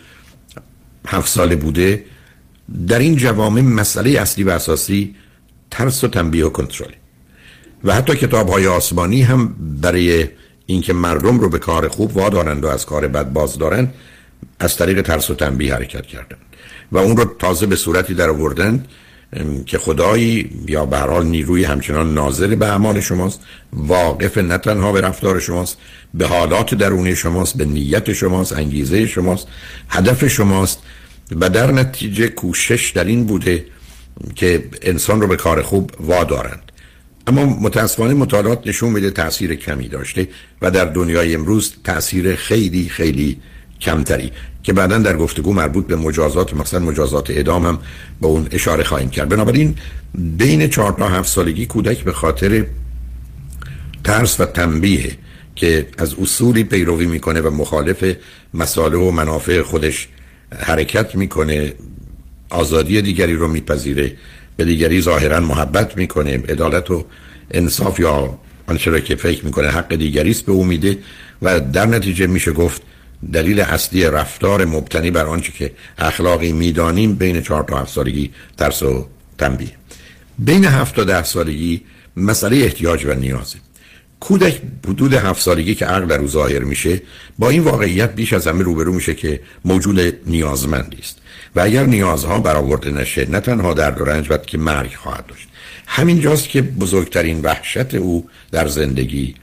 [1.07, 2.05] هفت ساله بوده
[2.87, 5.15] در این جوامع مسئله اصلی و اساسی
[5.71, 6.91] ترس و تنبیه و کنترل.
[7.83, 10.27] و حتی کتاب های آسمانی هم برای
[10.65, 13.93] اینکه مردم رو به کار خوب وادارند و از کار بد باز دارند
[14.59, 16.39] از طریق ترس و تنبیه حرکت کردند.
[16.91, 18.87] و اون رو تازه به صورتی در آوردند
[19.65, 23.39] که خدایی یا به حال نیروی همچنان ناظر به اعمال شماست
[23.73, 25.77] واقف نه تنها به رفتار شماست
[26.13, 29.47] به حالات درونی شماست به نیت شماست انگیزه شماست
[29.89, 30.79] هدف شماست
[31.31, 33.65] و در نتیجه کوشش در این بوده
[34.35, 36.71] که انسان رو به کار خوب وادارند.
[37.27, 40.27] اما متاسفانه مطالعات نشون میده تاثیر کمی داشته
[40.61, 43.37] و در دنیای امروز تاثیر خیلی خیلی
[43.81, 44.31] کمتری
[44.63, 47.79] که بعدا در گفتگو مربوط به مجازات مثلا مجازات اعدام هم
[48.21, 49.29] به اون اشاره خواهیم کرد.
[49.29, 49.75] بنابراین
[50.13, 52.65] بین 4 تا 7 سالگی کودک به خاطر
[54.03, 55.11] ترس و تنبیه
[55.55, 58.15] که از اصولی پیروی می‌کنه و مخالف
[58.53, 60.07] مساله و منافع خودش
[60.59, 61.73] حرکت می‌کنه
[62.49, 64.13] آزادی دیگری رو میپذیره
[64.57, 67.05] به دیگری ظاهرا محبت می‌کنه عدالت و
[67.51, 70.97] انصاف یا آنچه را که فکر می‌کنه حق دیگری است به او میده
[71.41, 72.81] و در نتیجه میشه گفت
[73.33, 78.83] دلیل اصلی رفتار مبتنی بر آنچه که اخلاقی می‌دانیم بین چهار تا هفت سالگی ترس
[78.83, 79.71] و تنبیه.
[80.39, 81.81] بین هفت تا ده سالگی
[82.17, 83.57] مسئله احتیاج و نیازه
[84.19, 87.01] کودک حدود هفت سالگی که عقل در او ظاهر میشه
[87.39, 91.17] با این واقعیت بیش از همه روبرو میشه که موجود نیازمندی است.
[91.55, 95.47] و اگر نیازها برآورده نشه نه تنها درد و رنج بلکه که مرگ خواهد داشت.
[95.87, 99.35] همین جاست که بزرگترین وحشت او در زندگی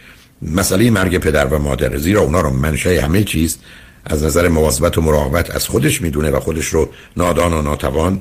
[0.44, 3.58] مسئله مرگ پدر و مادر زیرا اونا رو منشه همه چیز
[4.04, 8.20] از نظر مواظبت و مراقبت از خودش می‌دونه و خودش رو نادان و ناتوان.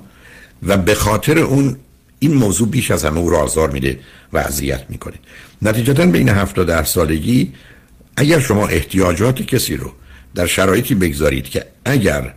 [0.64, 1.78] و به خاطر اون
[2.20, 4.00] این موضوع بیش از همه او را آزار میده
[4.34, 5.14] و اذیت می‌کنه.
[5.62, 7.54] نتیجتا بین هفت و ده سالگی
[8.18, 9.92] اگر شما احتیاجات کسی رو
[10.36, 12.34] در شرایطی بگذارید که اگر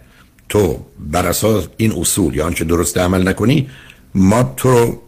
[0.48, 3.70] تو بر اساس این اصول یا آنچه درست عمل نکنی
[4.14, 5.02] ما تو رو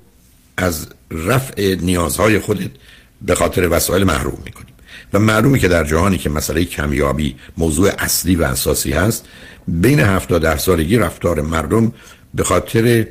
[0.57, 2.71] از رفع نیازهای خودت
[3.23, 4.68] به خاطر وسایل محروم می‌کنیم.
[5.13, 9.29] و معلومه که در جهانی که مسئله کمیابی موضوع اصلی و اساسی هست
[9.69, 11.93] بین 70 در سالگی رفتار مردم
[12.35, 13.07] به خاطر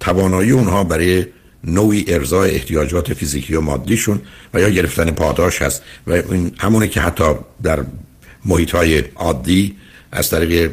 [0.00, 1.26] توانایی اونها برای
[1.64, 4.20] نوعی ارزای احتیاجات فیزیکی و مادیشون
[4.54, 7.24] و یا گرفتن پاداش هست و این همونه که حتی
[7.62, 7.84] در
[8.44, 9.76] محیط های عادی
[10.12, 10.70] از طریق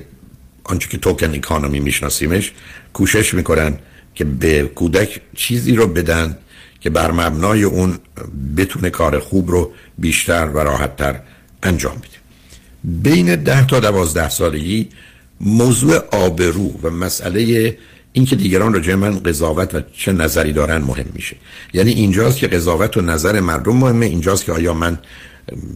[0.64, 2.54] آنچه که توکن اکانومی میشناسیمش
[2.94, 3.80] کوشش می‌کنن
[4.16, 6.38] که به کودک چیزی رو بدن
[6.80, 8.00] که بر مبنای اون
[8.58, 11.20] بتونه کار خوب رو بیشتر و راحتتر
[11.64, 12.20] انجام بده.
[12.84, 14.90] بین ده تا دوازده سالگی
[15.42, 17.78] موضوع آبرو و مسئله
[18.14, 21.36] اینکه دیگران راجع من قضاوت و چه نظری دارن مهم میشه.
[21.74, 25.00] یعنی اینجاست که قضاوت و نظر مردم مهمه اینجاست که آیا من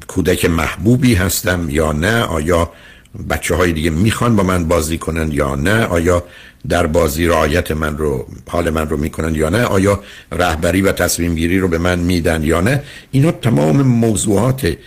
[0.08, 2.72] کودک محبوبی هستم یا نه آیا
[3.30, 6.24] بچه های دیگه می‌خوان با من بازی کنن یا نه آیا
[6.70, 11.36] در بازی رعایت من رو حال من رو می‌کنن یا نه آیا رهبری و تصمیم
[11.36, 14.78] گیری رو به من میدن یا نه؟ اینا تمام موضوعات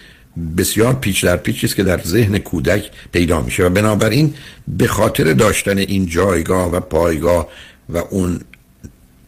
[0.57, 4.35] بسیار پیچ در پیچ است که در ذهن کودک پیدا میشه و بنابراین
[4.69, 7.49] به خاطر داشتن این جایگاه و پایگاه
[7.89, 8.41] و اون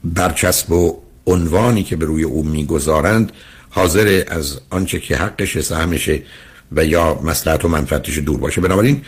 [0.04, 3.32] برچسب و عنوانی که به روی او می‌گذارند
[3.70, 6.22] حاضر از آنچه که حقش سهمشه
[6.72, 8.61] و یا مسلحت و منفعتش دور باشه.
[8.61, 9.02] بنابراین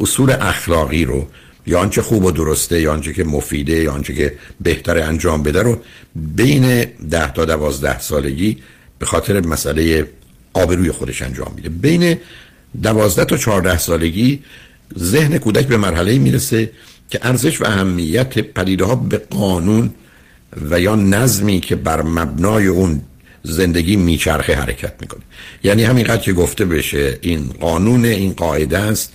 [0.00, 1.26] اصول اخلاقی رو
[1.66, 5.62] یا آنچه خوب و درسته یا آنچه که مفیده یا آنچه که بهتر انجام بده
[5.62, 5.78] رو
[6.14, 8.58] بین ده تا دوازده سالگی
[8.98, 10.06] به خاطر مسئله
[10.52, 11.68] آبروی خودش انجام میده.
[11.68, 12.16] بین
[12.82, 14.42] دوازده تا چهارده سالگی
[14.98, 16.70] ذهن کودک به مرحله می‌رسه
[17.10, 19.90] که ارزش و اهمیت پدیده ها به قانون
[20.70, 23.00] و یا نظمی که بر مبنای اون
[23.42, 25.20] زندگی میچرخه حرکت می‌کنه.
[25.64, 29.12] یعنی همینقدر که گفته بشه این قانون این قاعده است.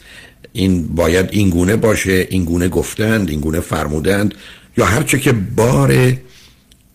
[0.55, 4.33] این باید این گونه باشه این گونه گفتند این گونه فرمودند
[4.77, 6.13] یا هرچه که بار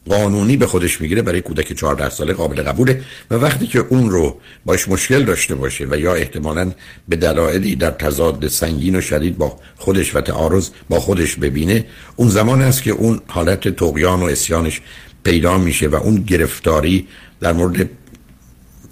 [0.09, 4.37] قانونی به خودش می‌گیره برای کودک 14 ساله قابل قبوله و وقتی که اون رو
[4.65, 6.73] باش مشکل داشته باشه و یا احتمالا
[7.09, 11.85] به دلایلی در تضاد سنگین و شدید با خودش و تعارض با خودش ببینه
[12.17, 14.81] اون زمان است که اون حالت تقیان و اسیانش
[15.25, 17.07] پیدا میشه و اون گرفتاری
[17.41, 17.91] در مورد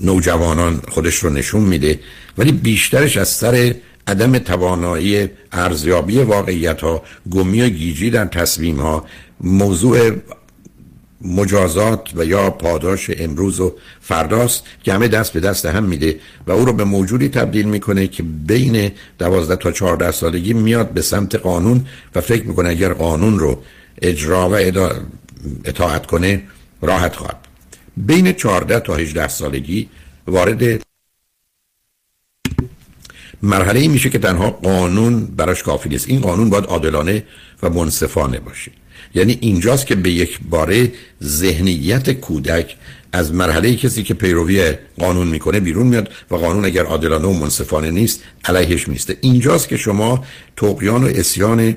[0.01, 2.01] نوجوانان خودش رو نشون میده.
[2.39, 3.75] ولی بیشترش از سر
[4.09, 9.05] عدم توانایی ارزیابی واقعیت ها گمی و گیجی در تصمیم ها
[9.41, 10.11] موضوع
[11.23, 16.53] مجازات و یا پاداش امروز و فرداست که همه دست به دست هم میده و
[16.53, 21.35] او رو به موجودی تبدیل می‌کنه که بین دوازده تا چهارده سالگی میاد به سمت
[21.35, 23.63] قانون و فکر می‌کنه اگر قانون رو
[24.03, 24.55] اجرا و
[25.65, 26.43] اطاعت کنه
[26.83, 27.37] راحت خواهد.
[27.97, 29.89] بین 14 تا 18 سالگی
[30.27, 30.88] وارد
[33.43, 36.09] مرحله ای میشه که تنها قانون براش کافی نیست.
[36.09, 37.25] این قانون باید عادلانه
[37.63, 38.71] و منصفانه باشه.
[39.15, 42.77] یعنی اینجاست که به یک باره ذهنیت کودک
[43.13, 47.91] از مرحله کسی که پیروی قانون می‌کنه بیرون میاد و قانون اگر عادلانه و منصفانه
[47.91, 50.25] نیست علیهش نیسته اینجاست که شما
[50.57, 51.77] توقیان و اسیان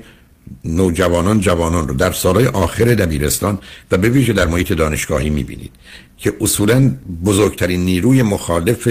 [0.64, 3.58] نوجوانان جوانان رو در سالهای آخر دبیرستان
[3.90, 5.70] و به ویژه در محیط دانشگاهی می‌بینید
[6.18, 6.94] که اصولا
[7.24, 8.88] بزرگترین نیروی مخالف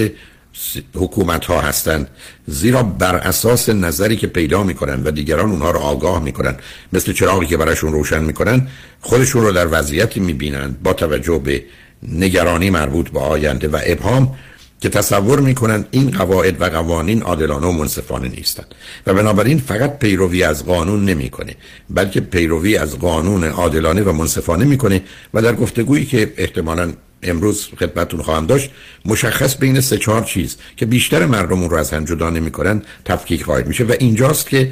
[0.96, 2.08] حکومت ها هستند
[2.48, 6.56] زیرا بر اساس نظری که پیدا می‌کنن و دیگران اونها رو آگاه می‌کنن
[6.94, 8.68] مثل چراغی که براشون روشن می‌کنن
[9.02, 11.64] خودشون رو در وضعیتی می‌بینند با توجه به
[12.08, 14.36] نگرانی مربوط به آینده و ابهام
[14.82, 18.76] که تصور می‌کنن این قواعد و قوانین عادلانه و منصفانه نیستند.
[19.08, 21.56] و بنابراین فقط پیروی از قانون نمی‌کنه
[21.90, 25.02] بلکه پیروی از قانون عادلانه و منصفانه می‌کنه
[25.34, 28.70] و در گفتگویی که احتمالا امروز خدمتتون خواهم داشت
[29.06, 33.44] مشخص بین سه چهار چیز که بیشتر مردم اون رو از هم جدا نمی‌کنن تفکیک
[33.44, 34.72] خواهد میشه و اینجاست که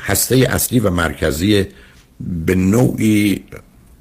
[0.00, 1.66] هسته اصلی و مرکزی
[2.46, 3.44] به نوعی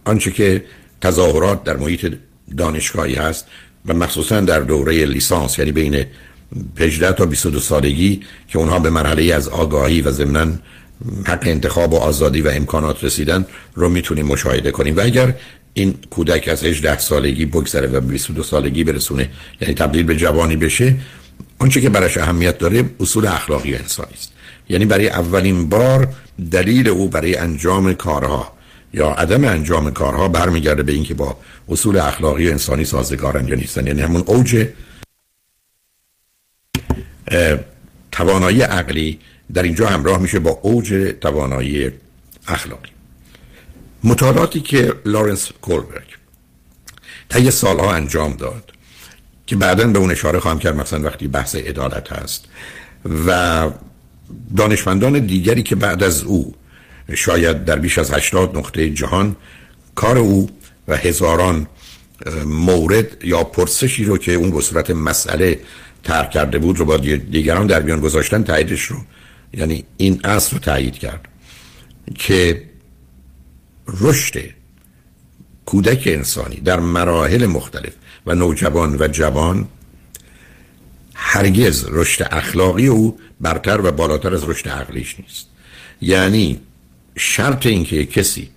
[0.06, 0.66] آنچه که
[1.02, 2.14] تظاهرات در محیط
[2.58, 3.46] دانشگاهی هست
[3.86, 6.06] و مخصوصا در دوره لیسانس یعنی بین
[6.80, 10.60] 18 تا 22 سالگی که اونها به مرحله از آگاهی و ضمن
[11.26, 14.98] حق انتخاب و آزادی و امکانات رسیدن رو می‌تونیم مشاهده کنیم.
[14.98, 15.34] و اگر
[15.78, 19.30] این کودک از 18 سالگی بگذره و 22 سالگی برسونه
[19.62, 20.96] یعنی تبدیل به جوانی بشه.
[21.60, 24.32] آنچه که براش اهمیت داره اصول اخلاقی انسانی است.
[24.70, 26.08] یعنی برای اولین بار
[26.52, 28.54] دلیل او برای انجام کارها
[28.94, 31.38] یا عدم انجام کارها برمیگرده به اینکه با
[31.70, 33.88] اصول اخلاقی انسانی سازگارن یا نیستن.
[33.88, 34.68] یعنی همون اوج
[38.12, 39.20] توانایی عقلی
[39.54, 41.92] در اینجا همراه میشه با اوج توانایی
[42.48, 42.97] اخلاقی.
[44.04, 46.08] مطالعاتی که لارنس کولبرگ
[47.30, 48.72] طی سالها انجام داد
[49.46, 52.46] که بعدا به اون اشاره خواهم کرد مثلا وقتی بحث عدالت هست
[53.28, 53.70] و
[54.58, 56.56] دانشمندان دیگری که بعد از او
[57.16, 59.36] شاید در بیش از 80 نقطه جهان
[59.96, 60.50] کار او
[60.88, 61.68] و هزاران
[62.46, 65.60] مورد یا پرسشی رو که اون به صورت مسئله
[66.04, 68.98] ترک کرده بود رو با دیگران در میان گذاشتن تاییدش رو
[69.54, 71.28] یعنی این اصل رو تایید کرد
[72.16, 72.64] که
[73.88, 74.40] رشد
[75.66, 77.94] کودک انسانی در مراحل مختلف
[78.26, 79.68] و نوجوان و جوان
[81.16, 85.48] هرگز رشد اخلاقی او برتر و بالاتر از رشد عقلیش نیست.
[86.02, 86.60] یعنی
[87.18, 88.50] شرط اینکه کسی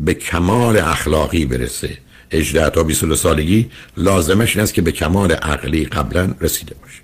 [0.00, 1.98] به کمال اخلاقی برسه
[2.32, 7.00] 18 تا 22 سالگی لازمش این است که به کمال عقلی قبلا رسیده باشه.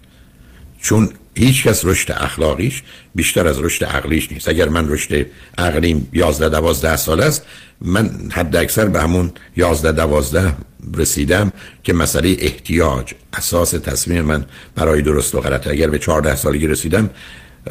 [0.80, 2.82] چون هیچ کس رشد اخلاقیش
[3.14, 4.48] بیشتر از رشد عقلیش نیست.
[4.48, 5.26] اگر من رشد
[5.58, 7.46] عقلیم 11 12 سال است
[7.80, 10.52] من حد اکثر به همون 11 12
[10.94, 14.44] رسیدم که مسئله احتیاج اساس تصمیم من
[14.74, 17.10] برای درست و غلط اگر به 14 سالگی رسیدم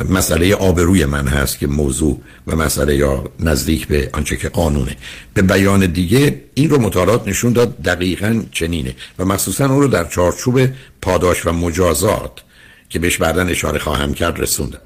[0.10, 4.98] مسئله آبروی من هست که موضوع و مسئله یا نزدیک به آنچه که قانونه.
[5.34, 8.96] به بیان دیگه این رو مطالعات نشون داد دقیقا چنینه.
[9.20, 10.70] و مخصوصا اون رو در چارچوب
[11.02, 12.32] پاداش و مجازات
[12.94, 14.80] که بهش بعدا اشاره خواهم کرد رسوندن.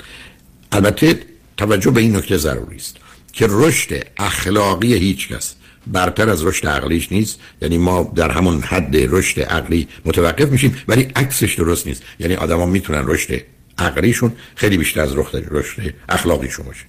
[0.71, 1.19] البته
[1.57, 2.97] توجه به این نکته ضروری است
[3.33, 5.55] که رشد اخلاقی هیچ کس
[5.87, 7.39] برتر از رشد عقلیش نیست.
[7.61, 12.03] یعنی ما در همون حد رشد عقلی متوقف میشیم ولی عکسش درست نیست.
[12.19, 13.41] یعنی آدما می‌تونن رشد
[13.77, 16.83] عقلیشون خیلی بیشتر از رشد اخلاقیشون باشه.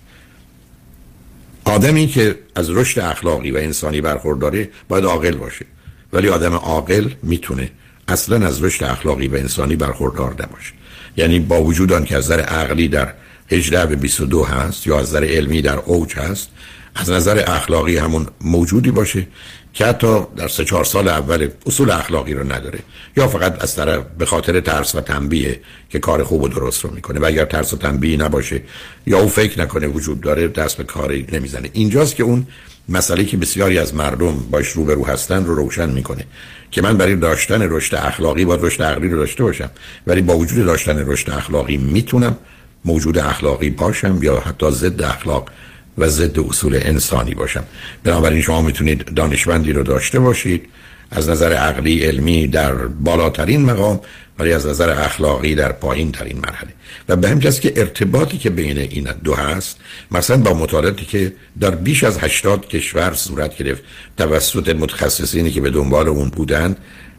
[1.64, 5.66] آدمی که از رشد اخلاقی و انسانی برخورداره باید عاقل باشه.
[6.12, 7.70] ولی آدم عاقل می‌تونه
[8.08, 10.72] اصلا از رشد اخلاقی و انسانی برخوردار نباشه.
[11.16, 13.12] یعنی با وجود آن که از نظر عقلی در
[13.50, 16.48] 18 به 22 هست یا از نظر علمی در اوج هست
[16.94, 19.26] از نظر اخلاقی همون موجودی باشه
[19.72, 22.78] که حتی در سه چهار سال اول اصول اخلاقی رو نداره.
[23.16, 26.90] یا فقط از طرف به خاطر ترس و تنبیه که کار خوب و درست رو
[26.90, 27.20] می‌کنه.
[27.20, 28.62] و اگر ترس و تنبیه نباشه
[29.06, 31.70] یا او فکر نکنه وجود داره دست به کاری نمی‌زنه.
[31.72, 32.46] اینجاست که اون
[32.88, 36.24] مسئله که بسیاری از مردم باش روبرو هستن رو روشن می‌کنه.
[36.70, 39.70] که من برای داشتن رشد اخلاقی باید رشد عقلی رو داشته باشم.
[40.06, 42.36] ولی با وجود داشتن رشد اخلاقی می‌تونم
[42.84, 45.50] موجود اخلاقی باشم یا حتی ضد اخلاق
[45.98, 47.64] و ضد اصول انسانی باشم.
[48.04, 50.68] بنابراین شما می‌تونید دانشمندی رو داشته باشید.
[51.10, 54.00] از نظر عقلی علمی در بالاترین مقام
[54.38, 56.70] ولی از نظر اخلاقی در پایین ترین مرحله.
[57.08, 59.76] و به همین که ارتباطی که بین این دو هست
[60.10, 63.82] مثلا با مطالعاتی که در بیش از 80 کشور صورت گرفت
[64.16, 66.76] توسط متخصصینی که به دنبال اون بودند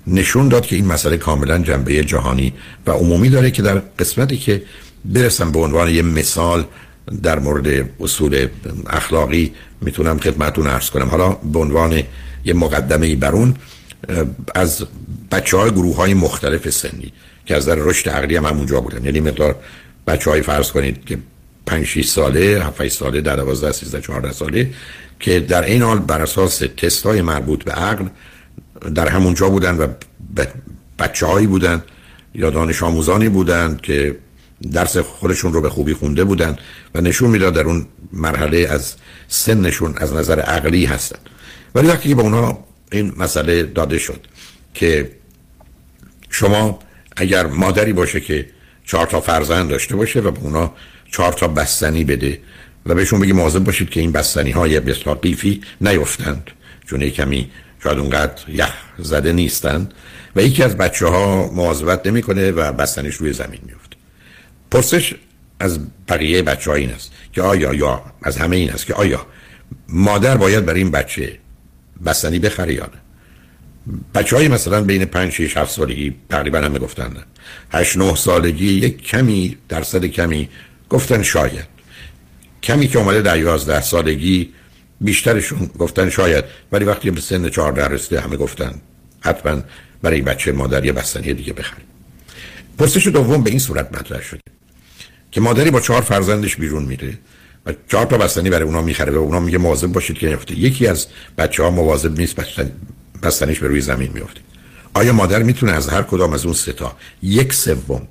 [0.08, 2.54] نشون داد که این مسئله کاملا جنبه جهانی
[2.88, 4.62] و عمومی داره که در قسمتی که
[5.06, 6.66] برسم به عنوان یه مثال
[7.24, 8.48] در مورد اصول
[8.90, 11.10] اخلاقی می‌تونم خدمتون ارز کنم.
[11.10, 12.04] حالا به عنوان
[12.46, 13.56] یه مقدمه ای برون
[14.56, 14.86] از
[15.32, 17.14] بچه های گروه های مختلف سنی
[17.46, 19.06] که از در رشد عقلی هم همونجا بودن.
[19.06, 19.56] یعنی مقدار
[20.08, 21.18] بچه های فرض کنید که
[21.66, 24.70] 5 6 ساله 7 ساله در 12 13 14 ساله
[25.20, 28.06] که در این حال بر اساس تست های مربوط به عقل
[28.96, 29.88] در همونجا بودن و
[31.00, 31.84] بچه هایی بودن
[32.36, 34.18] یا دانش آموزانی بودند که
[34.72, 36.58] درس خودشون رو به خوبی خونده بودن
[36.96, 38.94] و نشون می‌داد در اون مرحله از
[39.28, 41.20] سنشون از نظر عقلی هستن.
[41.76, 42.58] ولی وقتی که به اونا
[42.92, 44.28] این مسئله داده شد
[44.74, 45.12] که
[46.30, 46.80] شما
[47.16, 48.50] اگر مادری باشه که
[48.86, 50.74] چهار تا فرزند داشته باشه و به اونا
[51.12, 52.40] چهار تا بستنی بده
[52.86, 56.52] و بهشون بگی مواظب باشید که این بستنی های بسیار قیفی نیفتند
[56.90, 57.52] چون کمی
[57.84, 59.94] شاید اونقدر یخ زده نیستند
[60.36, 63.98] و یکی از بچه ها مواظبت نمی‌کنه و بستنیش روی زمین میفته
[64.72, 65.16] پرسش
[65.60, 69.26] از بقیه بچه ها این است که آیا یا از همه این است که آیا
[69.90, 71.40] مادر باید برای این بچه
[72.06, 73.00] بستنی بخره یا نه
[74.16, 77.08] بچه های مثلا بین 5 6 7 سالگی تقریبا همه گفتن.
[77.08, 77.24] نه
[77.74, 80.50] 8 9 سالگی یک کمی درصد کمی
[80.90, 81.66] گفتن شاید.
[82.64, 84.54] کمی که اومده در 11 سالگی
[85.02, 86.46] بیشترشون گفتن شاید.
[86.72, 88.74] ولی وقتی به سن 14 رسیده همه گفتن
[89.22, 89.62] حتما
[90.02, 91.86] برای بچه مادر یه بستنی دیگه بخریم.
[92.78, 94.42] پرسش دوم به این صورت مطرح شده
[95.32, 97.18] که مادری با چهار فرزندش بیرون میره.
[97.66, 100.88] و چهار تا بستنی برای اونا می‌خره و اونا میگه مواظب باشید که نیفته یکی
[100.88, 102.36] از بچه ها مواظب نیست
[103.24, 104.42] بستنیش به روی زمین میفته
[104.94, 108.08] آیا مادر می‌تونه از هر کدام از اون سه تا یک سوم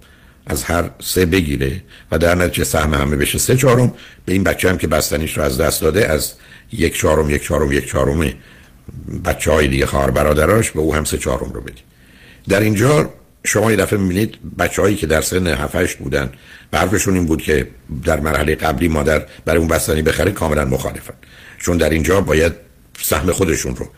[0.47, 3.95] از هر سه بگیره و در نتیجه سهم همه بشه سه چهارم؟
[4.25, 6.33] به این بچه هم که بستنیش رو از دست داده از
[6.73, 8.33] یک چهارم یک چهارم یک چهارم
[9.25, 11.83] بچه های دیگه خواهر برادراش به او هم سه چهارم رو بدی.
[12.49, 13.11] در اینجا
[13.45, 16.31] شما یه دفعه می‌بینید بچه هایی که در سن 7 بودن
[16.73, 17.69] و حرفشون این بود که
[18.05, 21.15] در مرحله قبلی مادر برای اون بستنی بخره کاملا مخالفن.
[21.59, 22.53] چون در اینجا باید
[23.03, 23.89] سهم خودشون رو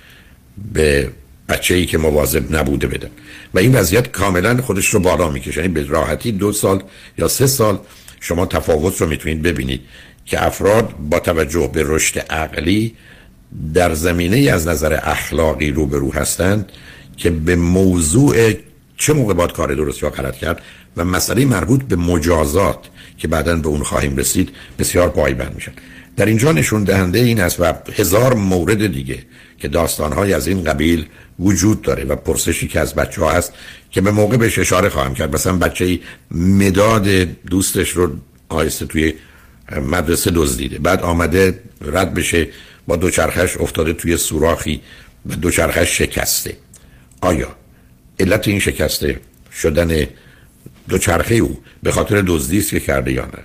[0.72, 1.10] به
[1.48, 3.10] بچه ای که مواظب نبوده بدن.
[3.54, 5.60] و این وضعیت کاملا خودش رو بالا می‌کشه.
[5.60, 6.82] یعنی به راحتی دو سال
[7.18, 7.78] یا سه سال
[8.20, 9.80] شما تفاوت رو می‌تونید ببینید
[10.26, 12.94] که افراد با توجه به رشد عقلی
[13.74, 16.72] در زمینه از نظر اخلاقی روبرو هستند
[17.16, 18.54] که به موضوع
[19.00, 20.62] چه موقع باید کار درست یا غلط کرد
[20.96, 22.78] و مسئله مربوط به مجازات
[23.18, 25.72] که بعدا به اون خواهیم رسید بسیار پایبند میشن
[26.16, 29.18] در اینجا نشون دهنده این است و هزار مورد دیگه
[29.58, 31.06] که داستانهای از این قبیل
[31.38, 33.52] وجود داره و پرسشی که از بچه ها هست
[33.90, 35.34] که به موقع بهش اشاره خواهم کرد.
[35.34, 37.08] مثلا بچه مداد
[37.50, 38.10] دوستش رو
[38.48, 39.14] آیسته توی
[39.82, 40.78] مدرسه دزدیده.
[40.78, 42.48] بعد آمده رد بشه
[42.86, 44.80] با دوچرخش افتاده توی سوراخی
[45.26, 46.56] و دوچرخش شکسته.
[47.20, 47.48] آیا
[48.20, 49.20] علت این شکسته
[49.52, 50.06] شدن
[50.88, 53.44] دوچرخه او به خاطر دزدی است که کرده یا نه.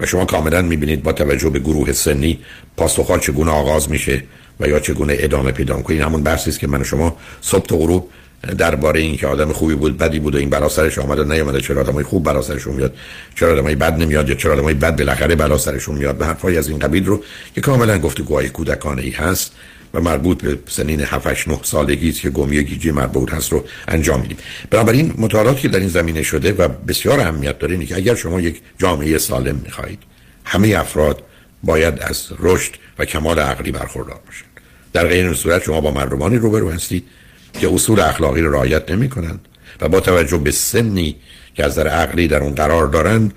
[0.00, 2.38] و شما کاملا می‌بینید با توجه به گروه سنی
[2.76, 4.22] پاسخها چگونه آغاز میشه
[4.60, 7.76] و یا چگونه ادامه پیدا کنید همون بحثی است که من و شما صبح تا
[7.76, 8.10] غروب
[8.58, 11.60] درباره این که آدم خوبی بود بدی بود و این بلا سرش آمد و نیامده
[11.60, 12.94] چرا آدمای خوب بلا سرشون میاد
[13.34, 16.18] چرا آدمای بد نمیاد یا چرا آدمای بد بالاخره بلا سرشون میاد.
[16.18, 17.24] به حرفای از این قبیل رو
[17.54, 19.52] که کاملا گفتگوهای کودکانه ای هست
[19.96, 23.64] و مربوط به سنین 7 8 9 سالگی است که گمی گیجی مربوط هست رو
[23.88, 24.36] انجام میدیم.
[24.70, 28.40] بنابراین مطالعاتی که در این زمینه شده و بسیار اهمیت داره اینه که اگر شما
[28.40, 29.98] یک جامعه سالم می‌خواهید
[30.44, 31.22] همه افراد
[31.62, 34.50] باید از رشد و کمال عقلی برخوردار باشند.
[34.92, 37.04] در غیر صورت شما با مردمانی روبرو هستید
[37.52, 39.40] که اصول اخلاقی رو رعایت نمی کنند
[39.80, 41.16] و با توجه به سنی
[41.54, 43.34] که از در عقلی در اون قرار دارند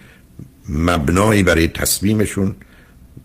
[0.70, 2.56] مبنایی برای تصمیمشون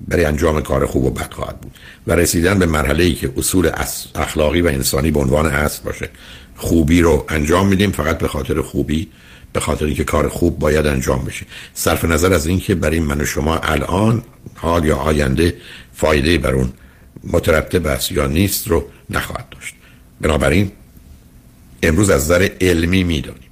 [0.09, 1.72] برای انجام کار خوب و بد خواهد بود.
[2.07, 3.70] و رسیدن به مرحله ای که اصول
[4.14, 6.09] اخلاقی و انسانی به عنوان هست باشه.
[6.57, 9.09] خوبی رو انجام میدیم فقط به خاطر خوبی
[9.53, 11.47] به خاطر اینکه کار خوب باید انجام بشه.
[11.74, 14.22] صرف نظر از اینکه برای من و شما الان
[14.55, 15.55] حال یا آینده
[15.95, 16.72] فایده بر اون
[17.24, 19.74] مترتب است یا نیست رو نخواهد داشت.
[20.20, 20.72] بنابراین
[21.82, 23.51] امروز از نظر علمی می‌دانیم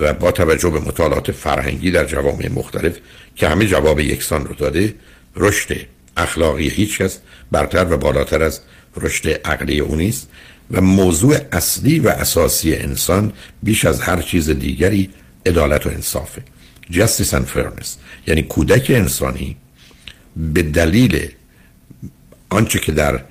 [0.00, 2.96] و با توجه به مطالعات فرهنگی در جوامع مختلف
[3.36, 4.94] که همه جواب یکسان رو داده
[5.36, 5.76] رشد
[6.16, 7.18] اخلاقی هیچ کس
[7.50, 8.60] برتر و بالاتر از
[8.96, 10.28] رشد عقلی او نیست
[10.70, 15.10] و موضوع اصلی و اساسی انسان بیش از هر چیز دیگری
[15.46, 16.42] عدالت و انصافه.
[16.90, 17.88] Justice and fairness.
[18.26, 19.56] یعنی کودک انسانی
[20.36, 21.28] به دلیل
[22.48, 23.24] آنچه که در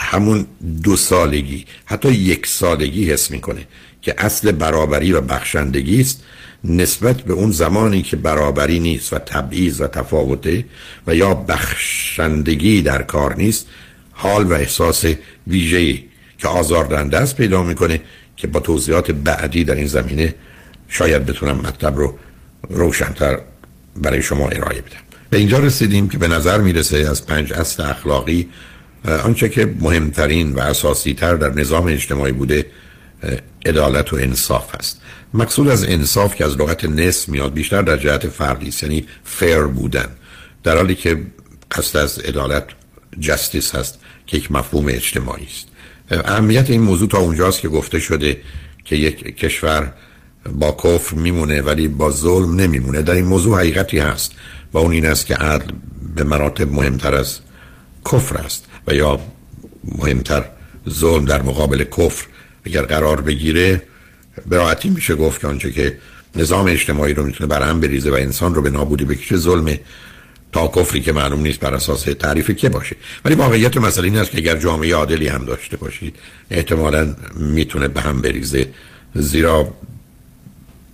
[0.00, 0.46] همون
[0.82, 3.66] دو سالگی حتی یک سالگی حس می‌کنه
[4.02, 6.24] که اصل برابری و بخشندگی است.
[6.64, 10.64] نسبت به اون زمانی که برابری نیست و تبعیض و تفاوته
[11.06, 13.66] و یا بخشندگی در کار نیست
[14.12, 15.04] حال و احساس
[15.46, 16.04] ویژه‌ای
[16.38, 18.00] که آزاردهنده است پیدا می‌کنه
[18.36, 20.34] که با توضیحات بعدی در این زمینه
[20.88, 22.18] شاید بتونم مطلب رو
[22.68, 23.38] روشنتر
[23.96, 25.00] برای شما ارائه بدم.
[25.30, 28.48] به اینجا رسیدیم که به نظر می‌رسه از پنج اصل اخلاقی
[29.24, 32.66] آنچه که مهمترین و اساسی تر در نظام اجتماعی بوده
[33.66, 35.00] عدالت و انصاف است.
[35.34, 40.08] مقصود از انصاف که از لغت نصف میاد بیشتر در جهت فردی یعنی فیر بودن.
[40.62, 41.22] در حالی که
[41.70, 42.64] قصد از عدالت
[43.20, 45.66] جستیس هست که یک مفهوم اجتماعی است.
[46.10, 48.40] اهمیت این موضوع تا اونجاست که گفته شده
[48.84, 49.92] که یک کشور
[50.52, 53.02] با کفر میمونه ولی با ظلم نمیمونه.
[53.02, 54.32] در این موضوع حقیقتی هست
[54.72, 55.72] و اون این است که عدل
[56.16, 57.38] به مراتب مهمتر از
[58.12, 59.20] کفر است و یا
[59.84, 60.44] مهمتر
[60.88, 62.26] ظلم در مقابل کفر
[62.64, 63.82] اگر قرار بگیره
[64.48, 65.98] به راحتی میشه گفت که آنچه که
[66.36, 69.78] نظام اجتماعی رو می‌تونه برهم بریزه و انسان رو به نابودی بکشه ظلم
[70.52, 72.96] تا کفری که معلوم نیست بر اساس تعریف که باشه.
[73.24, 76.16] ولی واقعیت مسئله این است که اگر جامعه عادلی هم داشته باشید
[76.50, 78.66] احتمالا می‌تونه به هم بریزه.
[79.14, 79.74] زیرا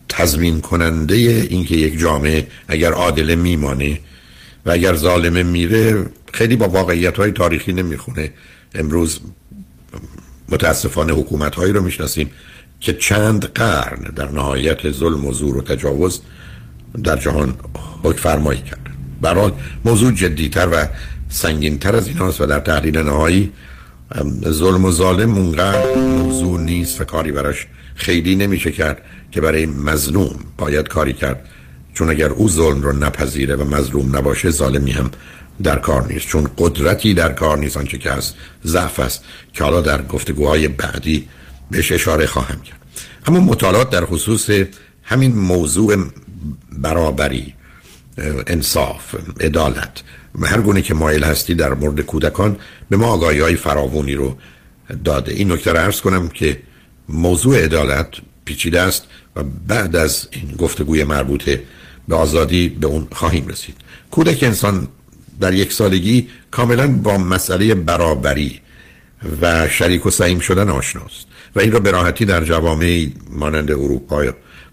[0.09, 4.01] تضمین کننده اینکه یک جامعه اگر عادله میمانه
[4.67, 8.33] و اگر ظالمه میره خیلی با واقعیت های تاریخی نمی‌خونه.
[8.75, 9.21] امروز
[10.49, 12.31] متاسفانه حکومت هایی رو می‌شناسیم
[12.81, 16.21] که چند قرن در نهایت ظلم و زور و تجاوز
[17.05, 17.55] در جهان
[18.03, 18.81] حکم فرمایی کرد.
[19.21, 19.53] برای
[19.85, 20.87] موضوع جدیتر و
[21.29, 23.53] سنگینتر از این هاست و در تحلیل نهایی
[24.49, 30.37] ظلم و ظالم اونقدر موضوع نیست و کاری براش خیلی نمیشه کرد که برای مظلوم
[30.59, 31.49] باید کاری کرد.
[31.95, 35.11] چون اگر او ظلم رو نپذیره و مظلوم نباشه ظالمی هم
[35.63, 38.35] در کار نیست چون قدرتی در کار نیست آنچه که هست
[38.65, 41.29] ضعف است که حالا در گفتگوهای بعدی
[41.71, 42.79] بهش اشاره خواهم کرد.
[43.27, 44.51] اما مطالعات در خصوص
[45.03, 45.97] همین موضوع
[46.73, 47.55] برابری
[48.47, 50.03] انصاف عدالت
[50.41, 52.57] و هر گونه که مایل هستی در مورد کودکان
[52.91, 54.37] به ما آگاهی های فراوانی رو
[55.05, 55.33] داده.
[55.33, 56.61] این نکته رو عرض کنم که
[57.09, 58.09] موضوع عدالت
[58.45, 59.05] پیچیده است
[59.37, 61.63] و بعد از این گفتگوی مربوطه
[62.09, 63.77] به آزادی به اون خواهیم رسید.
[64.11, 64.89] کودک انسان
[65.41, 68.61] در یک سالگی کاملا با مسئله برابری
[69.43, 71.27] و شریک و سعیم شدن آشناست
[71.57, 74.25] و این را به راحتی در جوامع مانند اروپا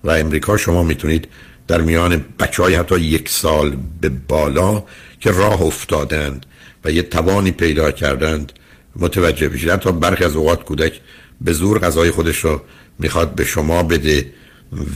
[0.04, 1.28] و امریکا شما می‌تونید
[1.68, 4.84] در میان بچه های حتی یک سال به بالا
[5.20, 6.46] که راه افتادند
[6.86, 8.52] و یه توانی پیدا کردند
[8.96, 9.70] متوجه بشید.
[9.70, 11.02] حتی برخی از اوقات کودک
[11.42, 12.62] به زور غذای خودش رو
[13.00, 14.34] می‌خواد به شما بده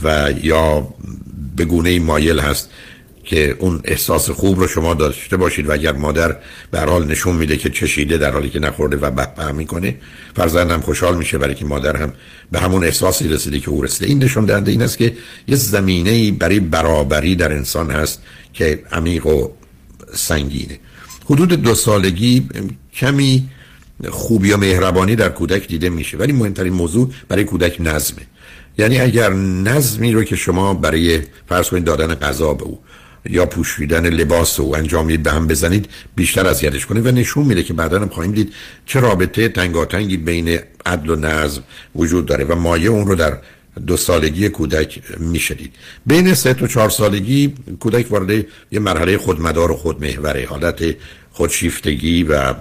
[0.02, 0.88] و یا
[1.56, 2.70] به گونه مایل هست
[3.28, 6.36] که اون احساس خوب رو شما داشته باشید و اگر مادر
[6.70, 9.96] به حال نشون میده که چشیده در حالی که نخورده و بپه می‌کنه
[10.36, 12.12] فرزند هم خوشحال میشه برای که مادر هم
[12.52, 14.06] به همون احساسی رسیده که او رسیده.
[14.06, 15.16] این نشون دهنده این است که
[15.48, 18.22] یه زمینه برای برابری در انسان هست
[18.52, 19.48] که عمیق و
[20.14, 20.78] سنگینه.
[21.24, 22.48] حدود دو سالگی
[22.94, 23.48] کمی
[24.10, 28.22] خوبی و مهربانی در کودک دیده میشه ولی مهمترین موضوع برای کودک نظمه.
[28.78, 32.78] یعنی اگر نظمی رو که شما برای فرض کنید دادن غذا به او
[33.24, 37.72] یا پوشیدن لباس و انجامی به هم بزنید بیشتر اذیتش کنید و نشون میده که
[37.72, 38.52] بعدا هم خواهیم دید
[38.86, 41.62] چه رابطه تنگاتنگی بین عدل و نظم
[41.94, 43.38] وجود داره و مایه اون رو در
[43.86, 45.74] دو سالگی کودک میشه دید
[46.06, 50.96] بین سه تا چهار سالگی کودک وارد یه مرحله خودمدار و خودمحوره حالت
[51.32, 52.54] خودشیفتگی و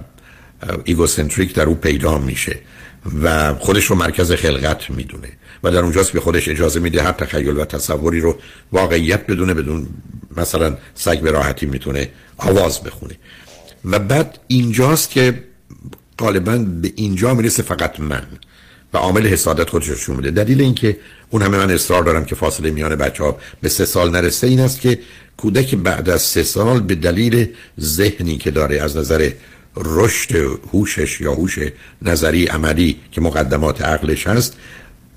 [0.84, 2.60] egocentric در او پیدا میشه
[3.24, 5.30] و خودش رو مرکز خلقت می‌دونه.
[5.64, 8.38] و در اونجاست به خودش اجازه میده هر تخیل و تصوری رو
[8.72, 9.88] واقعیت بدونه بدون
[10.38, 13.16] مثلا سگ به راحتی می‌تونه آواز بخونه.
[13.86, 15.43] و بعد اینجاست که
[16.20, 18.28] غالبا به اینجا می‌رسه فقط من
[18.93, 20.32] و عامل حسادت خودش نشون میده.
[20.32, 20.97] دلیل اینکه
[21.30, 24.60] اون همه من اصرار دارم که فاصله میان بچه ها به سه سال نرسه این
[24.60, 24.99] است که
[25.38, 27.47] کودک بعد از سه سال به دلیل
[27.80, 29.30] ذهنی که داره از نظر
[29.78, 30.36] رشد
[30.74, 31.60] هوشش یا هوش
[32.01, 34.58] نظری عملی که مقدمات عقلش هست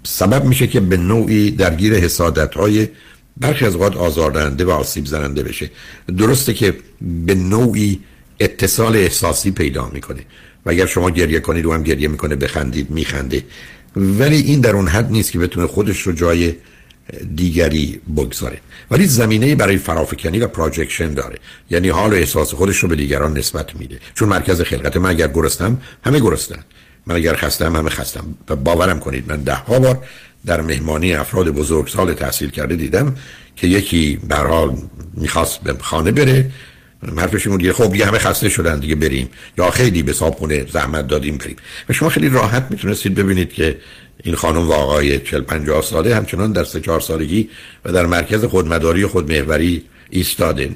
[0.03, 2.89] سبب میشه که به نوعی درگیر حسادت های
[3.37, 5.71] برخی از اوقات آزاردهنده و آسیب زننده بشه.
[6.19, 8.01] درسته که به نوعی
[8.41, 10.21] اتصال احساسی پیدا می‌کنه
[10.67, 13.45] و اگر شما گریه کنید و هم گریه می‌کنه بخندید میخنده.
[13.97, 16.55] ولی این در اون حد نیست که بتونه خودش رو جای
[17.37, 18.61] دیگری بگذاره.
[18.91, 21.39] ولی زمینه برای فرافکنی و پراجکشن داره.
[21.71, 23.99] یعنی حال و احساس خودش رو به دیگران نسبت میده.
[24.15, 26.65] چون مرکز خلقت من اگر گرستم همه گرستن.
[27.07, 28.35] من اگر خستم همه خستم.
[28.49, 30.05] و باورم کنید من ده ها بار
[30.47, 33.17] در مهمانی افراد بزرگ سال تحصیل کرده دیدم
[33.57, 34.77] که یکی برحال
[35.15, 36.51] می‌خواست به خانه بره.
[37.17, 39.29] حرفش این دیگه خب یه همه خسته شدن دیگه بریم.
[39.59, 41.57] یا خیلی به صابخونه زحمت دادیم بریم.
[41.89, 43.79] و شما خیلی راحت می‌تونستید ببینید که
[44.25, 47.51] این خانم و آقای 40 50 ساله همچنان در سه چهار سالگی
[47.85, 50.71] و در مرکز خودمداری خودمحوری ایستاده.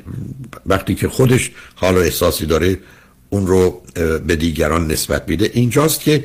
[0.66, 2.78] وقتی که خودش حال و احساسی داره
[3.28, 3.82] اون رو
[4.26, 5.50] به دیگران نسبت میده.
[5.54, 6.24] اینجاست که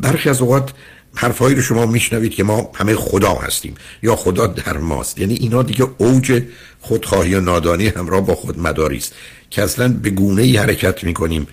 [0.00, 0.70] برخی از اوقات
[1.14, 5.18] حرفهایی رو شما میشنوید که ما همه خدا هستیم یا خدا در ماست.
[5.18, 6.42] یعنی اینا دیگه اوج
[6.80, 9.14] خودخواهی و نادانی همراه با خود مداری است.
[9.50, 11.46] که اصلا به گونه ای حرکت می‌کنیم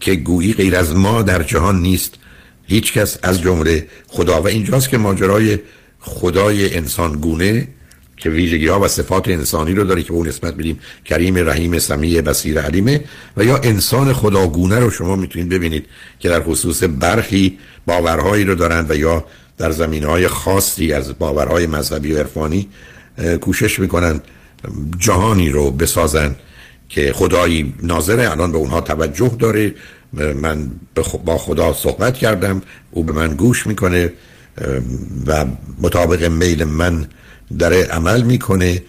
[0.00, 2.14] که گویی غیر از ما در جهان نیست.
[2.66, 4.42] هیچ کس از جمله خدا.
[4.42, 5.58] و اینجاست که ماجرای
[6.00, 7.68] خدای انسان گونه
[8.16, 11.78] که ویژگی ها و صفات انسانی رو داره که به اون نسبت بدیم کریم رحیم
[11.78, 13.04] سمیع بصیر علیمه
[13.36, 15.86] و یا انسان خداگونه رو شما می‌تونید ببینید
[16.18, 19.24] که در خصوص برخی باورهایی رو دارند و یا
[19.58, 22.68] در زمین های خاصی از باورهای مذهبی و عرفانی
[23.40, 24.22] کوشش می‌کنند
[24.98, 26.36] جهانی رو بسازن
[26.88, 29.74] که خدایی ناظره الان به اونها توجه داره.
[30.12, 30.70] من
[31.24, 34.12] با خدا صحبت کردم او به من گوش می‌کنه
[35.26, 35.44] و
[35.82, 37.06] مطابق میل من
[37.58, 38.82] داره عمل می‌کنه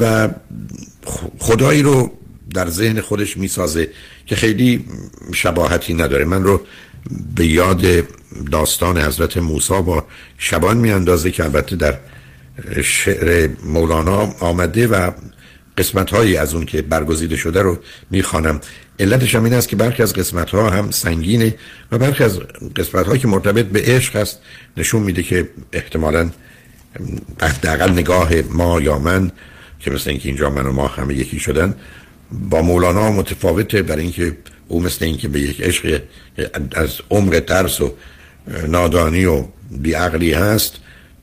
[0.00, 0.28] و
[1.38, 2.12] خدایی رو
[2.54, 3.88] در ذهن خودش می‌سازه
[4.26, 4.84] که خیلی
[5.34, 6.24] شباهتی نداره.
[6.24, 6.60] من رو
[7.34, 7.82] به یاد
[8.52, 10.06] داستان حضرت موسی با
[10.38, 11.98] شبان میاندازه که البته در
[12.82, 15.10] شعر مولانا آمده و
[15.78, 17.78] قسمت هایی از اون که برگزیده شده رو
[18.10, 18.60] می‌خوانم.
[19.00, 21.54] علتش هم این است که برخی از قسمت ها هم سنگینه
[21.92, 22.38] و برخی از
[22.76, 24.38] قسمت که مرتبط به عشق هست
[24.76, 26.30] نشون میده که احتمالا
[27.40, 29.32] حداقل نگاه ما یا من
[29.80, 31.74] که مثل اینکه اینجا من و ما همه یکی شدن
[32.32, 34.36] با مولانا متفاوته برای اینکه
[34.68, 36.02] او مثل اینکه به یک عشق
[36.72, 37.94] از عمق ترس و
[38.68, 40.76] نادانی و بیعقلی هست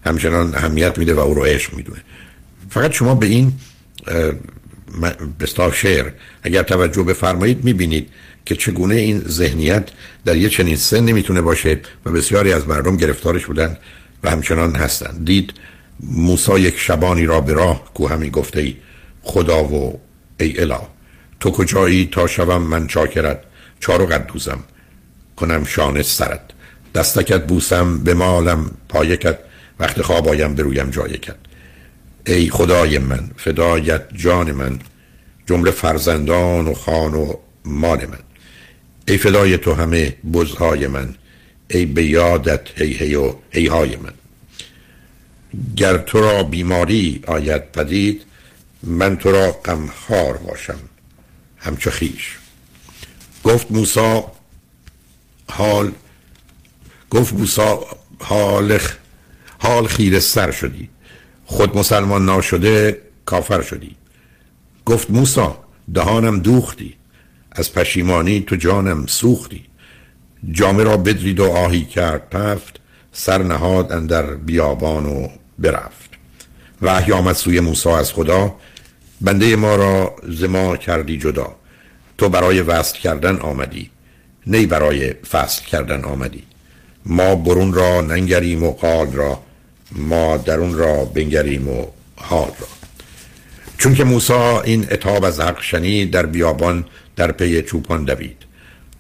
[0.06, 2.00] همچنان اهمیت میده و او رو عشق می‌دونه.
[2.70, 3.54] فقط شما به این
[5.40, 6.12] بستا شعر
[6.44, 8.10] اگر توجه بفرمایید می‌بینید
[8.46, 9.90] که چگونه این ذهنیت
[10.26, 13.78] در یه چنین سن نمی‌تونه باشه و بسیاری از مردم گرفتارش بودن
[14.24, 15.26] و همچنان هستند.
[15.26, 15.54] دید
[16.00, 18.76] موسا یک شبانی را به راه کو همی گفته ای
[19.22, 20.00] خدا و
[20.40, 20.80] ای اله
[21.40, 23.40] تو کجایی تا شوم من چاکرت
[23.80, 24.60] چارو قدوزم
[25.38, 26.42] کنم شانه سرت
[26.96, 29.40] دستکت بوسم به مالم پایکت
[29.80, 31.36] وقت خواب آیم برویم جایکت.
[32.26, 34.80] ای خدای من فدایت جان من
[35.46, 37.34] جمله فرزندان و خان و
[37.66, 38.20] مال من.
[39.08, 41.16] ای فدای تو همه بزهای من
[41.70, 44.14] ای به یادت هی هی و هی های من.
[45.76, 48.22] گر تو را بیماری آید پدید
[48.84, 50.80] من تو را غمخوار باشم.
[51.58, 52.38] همچو خیش.
[53.44, 54.22] گفت موسی
[55.50, 55.92] حال
[57.10, 57.86] گفت موسا
[58.20, 58.80] حال
[59.60, 60.90] حال خیر سر شدی.
[61.46, 63.96] خود مسلمان ناشده کافر شدی.
[64.86, 65.64] گفت موسا
[65.94, 66.96] دهانم دوختی.
[67.52, 69.66] از پشیمانی تو جانم سوختی.
[70.52, 72.80] جامه را بدرید و آهی کرد تفت
[73.12, 75.28] سر نهاد اندر بیابان و
[75.60, 76.10] برفت.
[76.82, 78.56] وحی آمد سوی موسی از خدا
[79.22, 81.56] بنده ما را زما کردی جدا.
[82.18, 83.90] تو برای وصل کردن آمدی
[84.48, 86.44] نی برای فصل کردن آمدی.
[87.06, 89.42] ما برون را ننگریم و قال را
[89.92, 91.86] ما درون را بنگریم و
[92.16, 92.68] حال را.
[93.78, 96.86] چون که موسی این اتاب از حق شنید در بیابان
[97.16, 98.49] در پی چوپان دوید.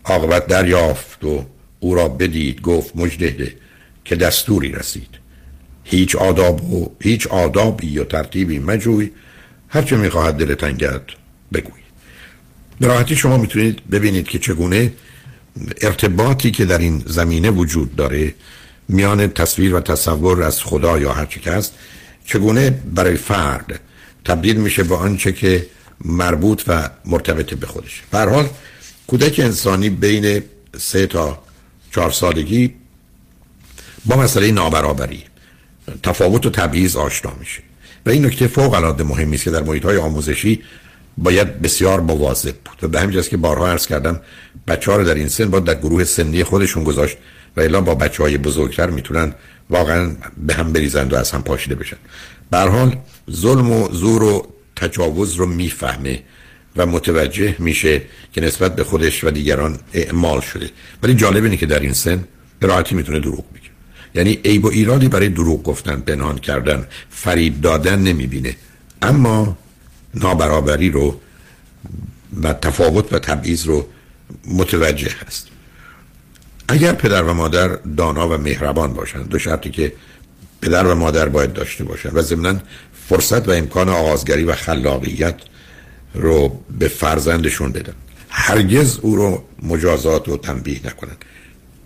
[0.05, 1.45] عاقبت دریافت و
[1.79, 3.55] او را بدید گفت مجدهده
[4.05, 5.19] که دستوری رسید.
[5.83, 9.11] هیچ آداب و هیچ آدابی و ترتیبی مجوی
[9.69, 11.01] هرچه می‌خواهد دل تنگت
[11.53, 11.81] بگوی
[12.79, 14.93] به راحتی شما می‌تونید ببینید که چگونه
[15.81, 18.33] ارتباطی که در این زمینه وجود داره
[18.87, 21.73] میان تصویر و تصور از خدا یا هر که هست
[22.25, 23.79] چگونه برای فرد
[24.25, 25.67] تبدیل میشه به آنچه که
[26.05, 28.49] مربوط و مرتبط به خودش به حال
[29.09, 30.43] کودک انسانی بین
[30.77, 31.39] سه تا
[31.91, 32.73] چهار سالگی
[34.05, 35.23] با مسئله نابرابری.
[36.03, 37.61] تفاوت و تبعیض آشنا میشه.
[38.05, 40.63] و این نکته فوق العاده مهمی است که در محیط های آموزشی
[41.17, 42.83] باید بسیار مواظب بود.
[42.83, 44.21] و به همین که بارها عرض کردم
[44.67, 47.17] بچه ها رو در این سن باید در گروه سنی خودشون گذاشت
[47.57, 49.33] و الا با بچه های بزرگتر می‌تونن
[49.69, 51.97] واقعا به هم بریزند و از هم پاشیده بشن.
[52.51, 52.97] به حال
[53.31, 56.23] ظلم و زور و تجاوز رو می‌فهمه
[56.75, 58.01] و متوجه میشه
[58.33, 60.69] که نسبت به خودش و دیگران اعمال شده.
[61.03, 62.23] ولی جالب اینه که در این سن
[62.59, 63.69] به راحتی می‌تونه دروغ بگه.
[64.15, 68.55] یعنی عیب و ایرادی برای دروغ گفتن پنهان کردن فریب دادن نمی‌بینه.
[69.01, 69.57] اما
[70.13, 71.19] نابرابری رو
[72.43, 73.87] و تفاوت و تبعیض رو
[74.47, 75.47] متوجه هست.
[76.67, 79.93] اگر پدر و مادر دانا و مهربان باشند دو شرطی که
[80.61, 82.55] پدر و مادر باید داشته باشند و ضمنا
[83.09, 85.35] فرصت و امکان آغازگری و خلاقیت
[86.13, 87.93] رو به فرزندشون بدن.
[88.29, 91.25] هرگز او رو مجازات و تنبیه نکنند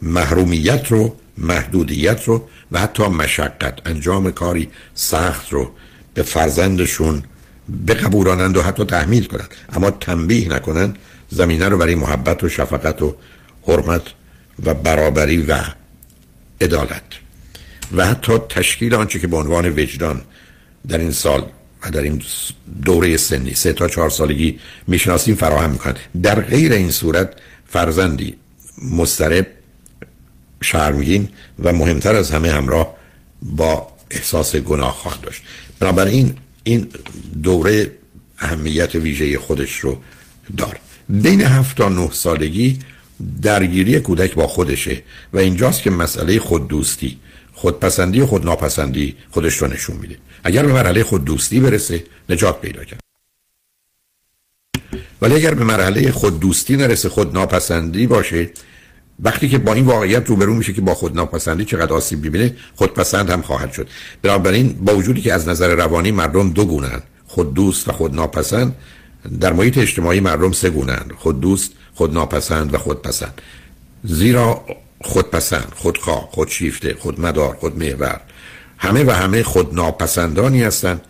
[0.01, 5.71] محرومیت رو محدودیت رو و حتی مشقت انجام کاری سخت رو
[6.13, 7.24] به فرزندشون
[7.88, 9.53] بقبولانند و حتی تحمیل کنند.
[9.74, 10.97] اما تنبیه نکنند
[11.30, 13.15] زمینه رو برای محبت و شفقت و
[13.67, 14.01] حرمت
[14.65, 15.59] و برابری و
[16.61, 17.03] عدالت.
[17.95, 20.21] و حتی تشکیل آنچه که به عنوان وجدان
[20.88, 21.45] در این سال
[21.84, 22.21] و در این
[22.86, 27.34] دوره سنی سه تا چهار سالگی می‌شناسیم فراهم می‌کنند در غیر این صورت
[27.67, 28.36] فرزندی
[28.91, 29.47] مسترب
[30.61, 31.29] شرمگین
[31.59, 32.95] و مهمتر از همه همراه
[33.41, 35.41] با احساس گناه خواهد داشت.
[35.79, 36.88] بنابراین این
[37.43, 37.91] دوره
[38.39, 39.97] اهمیت ویژه خودش رو
[40.57, 40.79] دار.
[41.09, 42.79] بین هفت تا نه سالگی
[43.41, 45.03] درگیری کودک با خودشه
[45.34, 47.17] و اینجاست که مسئله خوددوستی
[47.64, 50.18] خودپسندی و خودناپسندی خودش رو نشون میده.
[50.43, 52.99] اگر به مرحله خوددوستی برسه نجات پیدا کرد.
[55.22, 58.49] ولی اگر به مرحله خوددوستی نرسه خودناپسندی باشه
[59.20, 63.30] وقتی که با این واقعیت روبرو میشه که با خود ناپسندی چقدر آسیب ببینه خودپسند
[63.30, 63.88] هم خواهد شد.
[64.22, 68.76] بنابراین با وجودی که از نظر روانی مردم دو گونن خود دوست و خود ناپسند
[69.39, 73.41] در محیط اجتماعی مردم سه گونن خود دوست خود ناپسند و خودپسند.
[74.03, 74.66] زیرا
[75.03, 78.21] خودپسند خودخواه خودشیفته خودمدار خودمحور.
[78.77, 81.01] همه و همه خود ناپسندانی هستند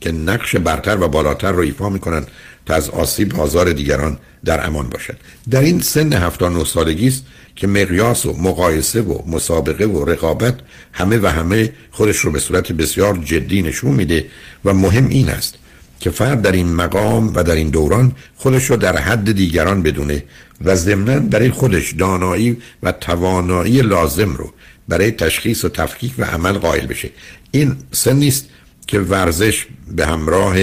[0.00, 2.26] که نقش برتر و بالاتر رو ایفا می‌کنن
[2.66, 5.16] تا از آسیب آزار دیگران در امان باشد.
[5.50, 7.24] در این سن 79 سالگی است
[7.56, 10.54] که مقیاس و مقایسه و مسابقه و رقابت
[10.92, 14.26] همه و همه خودش رو به صورت بسیار جدی نشون میده
[14.64, 15.57] و مهم این است
[16.00, 20.24] که فرد در این مقام و در این دوران خودش رو در حد دیگران بدونه
[20.64, 24.52] و ضمنا برای خودش دانایی و توانایی لازم رو
[24.88, 27.10] برای تشخیص و تفکیک و عمل قائل بشه.
[27.50, 28.48] این سن نیست
[28.86, 30.56] که ورزش به همراه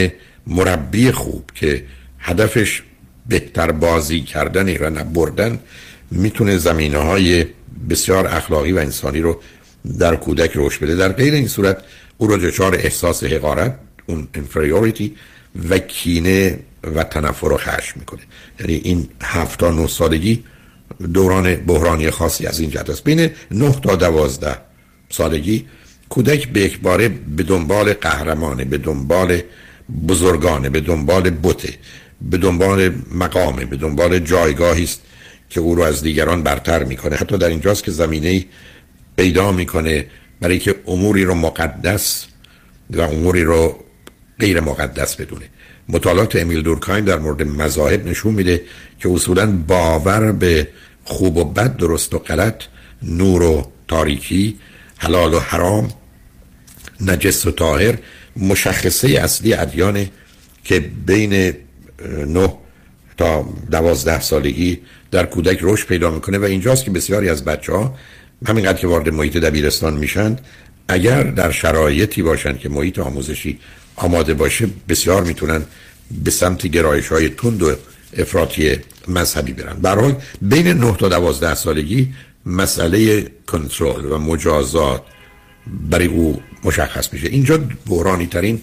[0.48, 1.84] مربی خوب که
[2.20, 2.82] هدفش
[3.30, 5.60] بهتر بازی کردن و نبردن
[6.12, 7.46] می‌تونه زمینه های
[7.90, 9.42] بسیار اخلاقی و انسانی رو
[10.00, 10.96] در کودک روش بده.
[10.96, 11.78] در غیر این صورت
[12.18, 13.76] او رو دچار احساس حقارت
[14.06, 15.16] اون انفریوریتی
[15.70, 16.60] و کینه
[16.96, 18.22] و تنفر رو خشم می‌کنه.
[18.60, 20.44] یعنی این هفت تا سالگی
[21.14, 23.04] دوران بحرانی خاصی از این جهت است.
[23.04, 24.58] بین نه تا دوازده
[25.10, 25.66] سالگی
[26.10, 29.42] کودک به باره به دنبال قهرمانه به دنبال
[30.08, 31.74] بزرگانه به دنبال بوته
[32.22, 35.02] به دنبال مقامه به دنبال جایگاهی است
[35.50, 37.16] که او رو از دیگران برتر می‌کنه.
[37.16, 38.46] حتی در اینجاست که زمینه
[39.18, 40.08] پیدا می‌کنه
[40.42, 42.26] برای که اموری رو مقدس
[42.90, 43.85] و اموری رو
[44.40, 45.46] غیر مقدس بدونه.
[45.90, 48.62] مطالعات امیل دورکایم در مورد مذاهب نشون میده
[49.00, 50.68] که اصولا باور به
[51.04, 52.64] خوب و بد درست و غلط
[53.04, 54.60] نور و تاریکی
[54.98, 55.90] حلال و حرام
[57.02, 57.98] نجس و طاهر
[58.38, 60.10] مشخصه اصلی ادیانه
[60.64, 61.54] که بین
[62.28, 62.54] نه
[63.18, 64.80] تا دوازده سالگی
[65.12, 67.98] در کودک رشد پیدا می‌کنه و اینجاست که بسیاری از بچه ها
[68.48, 70.38] همینقدر که وارد محیط دبیرستان میشن
[70.88, 73.60] اگر در شرایطی باشن که محیط آموزشی
[73.96, 75.62] آماده باشه بسیار می‌تونن
[76.24, 77.76] به سمت گرایش های تند و
[78.18, 78.78] افراطی
[79.08, 79.74] مذهبی برن.
[79.74, 82.14] برحال بین 9 تا 12 سالگی
[82.46, 85.02] مسئله کنترل و مجازات
[85.90, 87.28] برای او مشخص میشه.
[87.28, 88.62] اینجا بحرانی ترین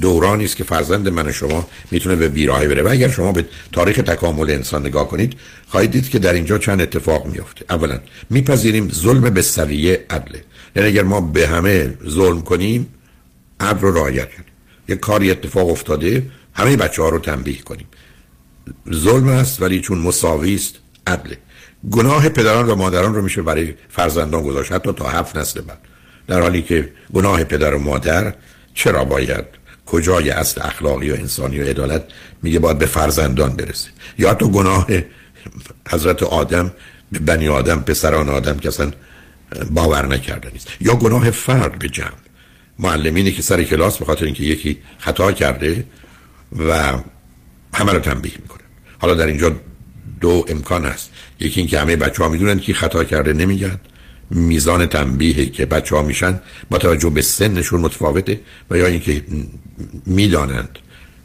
[0.00, 2.82] دورانی است که فرزند من شما می‌تونه به بیراهی بره.
[2.82, 5.36] و اگر شما به تاریخ تکامل انسان نگاه کنید
[5.68, 8.00] خواهید دید که در اینجا چند اتفاق میفته اولا
[8.30, 10.44] میپذیریم ظلم به سویه عدله.
[10.76, 12.86] یعنی اگر ما به همه ظلم کنیم
[13.60, 14.51] عدل رو رعایت کنیم
[14.92, 17.86] یک کاری اتفاق افتاده همه بچه ها رو تنبیه کنیم.
[18.92, 20.74] ظلم است ولی چون مساوی است
[21.06, 21.38] عدله.
[21.90, 25.78] گناه پدران و مادران رو میشه برای فرزندان گذاشت حتی تا هفت نسل بعد.
[26.26, 28.34] در حالی که گناه پدر و مادر
[28.74, 29.44] چرا باید؟
[29.86, 32.04] کجای اصل اخلاقی و انسانی و عدالت؟
[32.42, 33.88] میگه باید به فرزندان برسه.
[34.18, 34.86] یا حتی گناه
[35.88, 36.72] حضرت آدم
[37.12, 38.92] به بنی آدم پسران آدم که اصلا
[39.70, 40.68] باور نکرده نیست.
[40.80, 42.21] یا گناه فرد به جمع.
[42.82, 45.84] معلمینی که سر کلاس به خاطر اینکه یکی خطا کرده
[46.58, 46.92] و
[47.74, 48.62] همه رو تنبیه می‌کنه.
[48.98, 49.56] حالا در اینجا
[50.20, 51.10] دو امکان هست.
[51.40, 53.80] یکی اینکه همه بچه ها می‌دونن که خطا کرده نمیگن.
[54.30, 59.24] میزان تنبیه که بچه ها میشن با توجه به سنشون متفاوته و یا اینکه
[60.06, 60.78] می‌دانند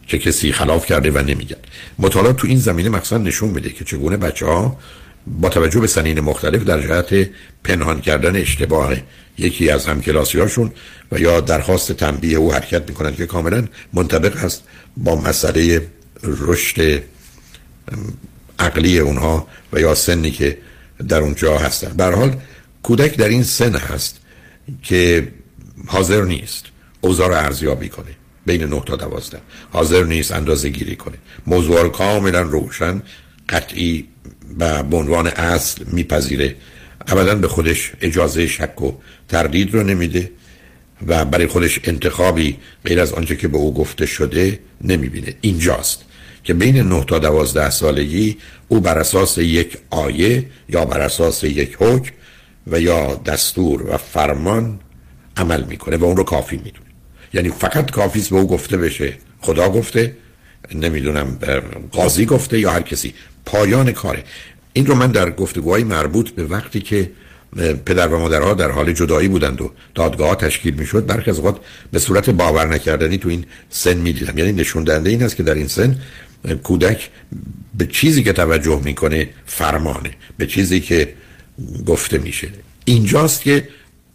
[0.08, 1.58] که کسی خلاف کرده و نمیگن.
[2.00, 4.80] مطالعات تو این زمینه مقصد نشون میده که چگونه بچه ها
[5.28, 7.30] با توجه به سنین مختلف در جهت
[7.64, 8.94] پنهان کردن اشتباه
[9.38, 10.72] یکی از همکلاسی هاشون
[11.12, 14.64] و یا درخواست تنبیه او حرکت می‌کنن که کاملا منطبق هست
[14.98, 15.88] با مسئله
[16.24, 17.04] رشد
[18.60, 20.58] عقلی اونها و یا سنی که
[21.08, 21.94] در اونجا هستن.
[21.98, 22.36] به حال
[22.84, 24.20] کودک در این سن هست
[24.84, 25.28] که
[25.88, 26.66] حاضر نیست
[27.02, 28.12] اوضاع رو ارزیابی کنه
[28.46, 31.18] بین 9 تا 12 حاضر نیست اندازه گیری کنه.
[31.48, 33.02] موضوع کاملا روشن
[33.50, 34.08] قطعی
[34.60, 36.56] و به عنوان اصل میپذیره.
[37.08, 38.92] ابدا به خودش اجازه شک و
[39.28, 40.32] تردید رو نمیده
[41.08, 45.34] و برای خودش انتخابی غیر از آنچه که به او گفته شده نمی‌بینه.
[45.42, 46.06] اینجاست
[46.44, 48.38] که بین 9 تا 12 سالگی
[48.68, 52.12] او بر اساس یک آیه یا بر اساس یک حکم
[52.68, 54.80] و یا دستور و فرمان
[55.38, 56.88] عمل می‌کنه و اون رو کافی می‌دونه.
[57.34, 59.14] یعنی فقط کافی است به او گفته بشه.
[59.42, 60.16] خدا گفته.
[60.76, 61.38] نمی‌دونم
[61.92, 63.14] قاضی گفته یا هر کسی.
[63.48, 64.24] پایان کاره.
[64.74, 67.12] این رو من در گفتگوهای مربوط به وقتی که
[67.86, 71.58] پدر و مادرها در حال جدایی بودند و دادگاه تشکیل می‌شد برخی از اوقات
[71.92, 74.38] به صورت باور نکردنی تو این سن می‌دیدم.
[74.38, 75.96] یعنی نشون دهنده این است که در این سن
[76.64, 77.10] کودک
[77.78, 81.14] به چیزی که توجه می‌کنه فرمانه به چیزی که
[81.86, 82.50] گفته میشه.
[82.86, 83.68] اینجاست که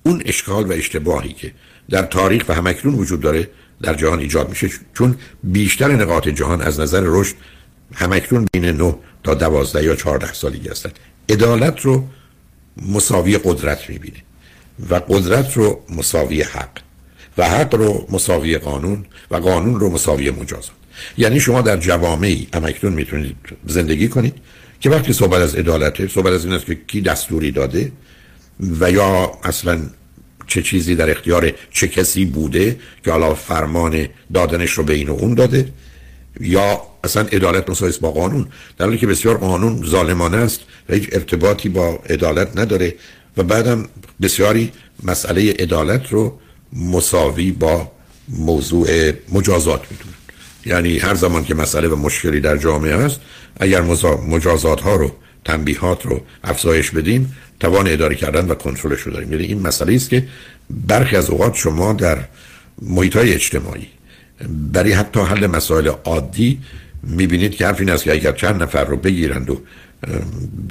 [0.03, 1.53] اون اشکال و اشتباهی که
[1.91, 3.49] در تاریخ و همکنون وجود داره
[3.83, 7.35] در جهان ایجاد میشه چون بیشتر نقاط جهان از نظر رشد
[7.95, 12.09] همکنون بین 9 تا 12 یا 14 سالگی هستند عدالت رو
[12.89, 14.19] مساوی قدرت می‌بینه
[14.91, 16.79] و قدرت رو مساوی حق
[17.39, 20.71] و حق رو مساوی قانون و قانون رو مساوی مجازات.
[21.19, 23.37] یعنی شما در جوامعی همکنون می‌تونید
[23.67, 24.35] زندگی کنید
[24.81, 27.93] که وقتی صحبت از عدالته صحبت از این است که کی دستوری داده
[28.81, 29.81] و یا اصلا
[30.47, 35.13] چه چیزی در اختیار چه کسی بوده که حالا فرمان دادنش رو به این و
[35.13, 35.73] اون داده
[36.41, 38.47] یا اصلا عدالت مساوی با قانون
[38.79, 42.95] در حالی که بسیار قانون ظالمانه است و هیچ ارتباطی با عدالت نداره
[43.37, 43.89] و بعدم
[44.23, 44.73] بسیاری
[45.03, 46.39] مسئله عدالت رو
[46.73, 47.91] مساوی با
[48.29, 50.15] موضوع مجازات می‌دونن
[50.67, 53.21] یعنی هر زمان که مسئله و مشکلی در جامعه است
[53.61, 53.81] اگر
[54.29, 55.13] مجازات ها رو
[55.45, 59.33] تنبیهات رو افزایش بدیم توان اداره کردن و کنترلش رو داریم.
[59.33, 60.29] یعنی این مسئله است که
[60.71, 62.19] برخی از اوقات شما در
[62.83, 63.87] محیط های اجتماعی
[64.73, 66.59] برای حتی حل مسائل عادی
[67.03, 69.61] می‌بینید که حرف این است که اگر چند نفر رو بگیرند و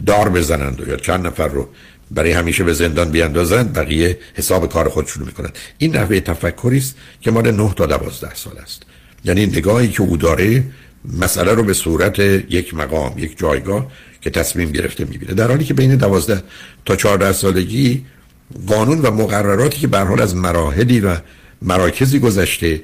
[0.05, 1.69] دار بزنند و یا چند نفر رو
[2.11, 5.57] برای همیشه به زندان بیاندازند بقیه حساب کار خودشون می‌کنند.
[5.77, 8.83] این نحوه تفکری است که مال 9 تا 12 سال است.
[9.25, 10.63] یعنی نگاهی که او داره
[11.19, 15.33] مسئله رو به صورت یک مقام یک جایگاه که تصمیم گرفته می‌بینه.
[15.33, 16.43] در حالی که بین 12
[16.85, 18.05] تا 14 سالگی
[18.67, 21.17] قانون و مقرراتی که به حال از مراحلی و
[21.61, 22.81] مراکزی گذشته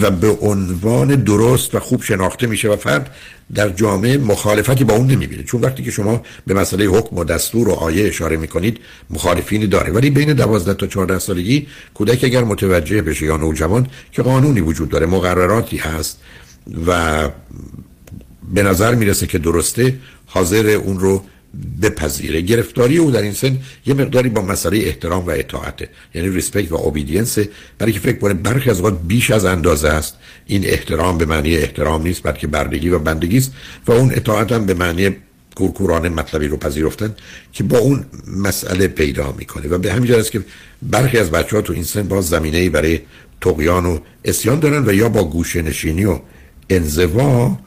[0.00, 3.14] و به عنوان درست و خوب شناخته میشه و فرد
[3.54, 5.42] در جامعه مخالفتی با اون نمی‌بینه.
[5.42, 8.78] چون وقتی که شما به مسئله حکم و دستور و آیه اشاره می‌کنید
[9.10, 9.92] مخالفینی داره.
[9.92, 14.88] ولی بین 12 تا 14 سالگی کودک اگر متوجه بشه یا نوجوان که قانونی وجود
[14.88, 16.20] داره مقرراتی هست
[16.86, 17.28] و
[18.54, 19.94] به نظر می‌رسه که درسته
[20.26, 21.24] حاضر اون رو
[21.82, 22.40] بپذیره.
[22.40, 26.74] گرفتاری او در این سن یه مقداری با مسئله احترام و اطاعته یعنی ریسپکت و
[26.74, 27.38] اوبیدینس
[27.78, 30.16] برای که فکر کنه برخی از اوقات بیش از اندازه است.
[30.46, 33.52] این احترام به معنی احترام نیست بلکه بردگی و بندگی است
[33.86, 35.16] و اون اطاعت هم به معنی
[35.54, 37.14] کورکورانه مطلبی رو پذیرفتن
[37.52, 39.68] که با اون مسئله پیدا می‌کنه.
[39.68, 40.44] و به همین است که
[40.82, 43.00] برخی از بچه ها تو این سن باز زمینه برای
[43.40, 46.20] تقیان و اسیان دارن و یا با گوشه نشینی و
[46.70, 47.58] انزوا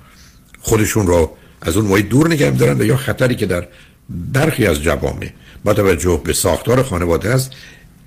[0.60, 3.68] خودشون رو از اون محیط دور نگه دارن و یا خطری که در
[4.10, 5.30] برخی از جوامع
[5.64, 7.52] با توجه به ساختار خانواده است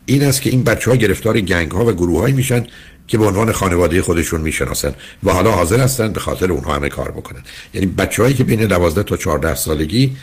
[0.07, 2.66] این است که این بچه ها گرفتار گنگ ها و گروه هایی میشن
[3.07, 4.94] که به عنوان خانواده خودشون می‌شناسن
[5.24, 7.42] و حالا حاضر هستن به خاطر اونها همه کار بکنن.
[7.74, 10.16] یعنی بچه هایی که بین 12 تا 14 سالگی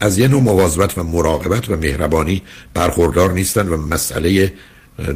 [0.00, 2.42] از یه نوع مواظبت و مراقبت و مهربانی
[2.74, 4.52] برخوردار نیستن و مسئله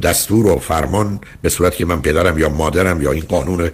[0.03, 3.71] دستور و فرمان به صورت که من پدرم یا مادرم یا این قانون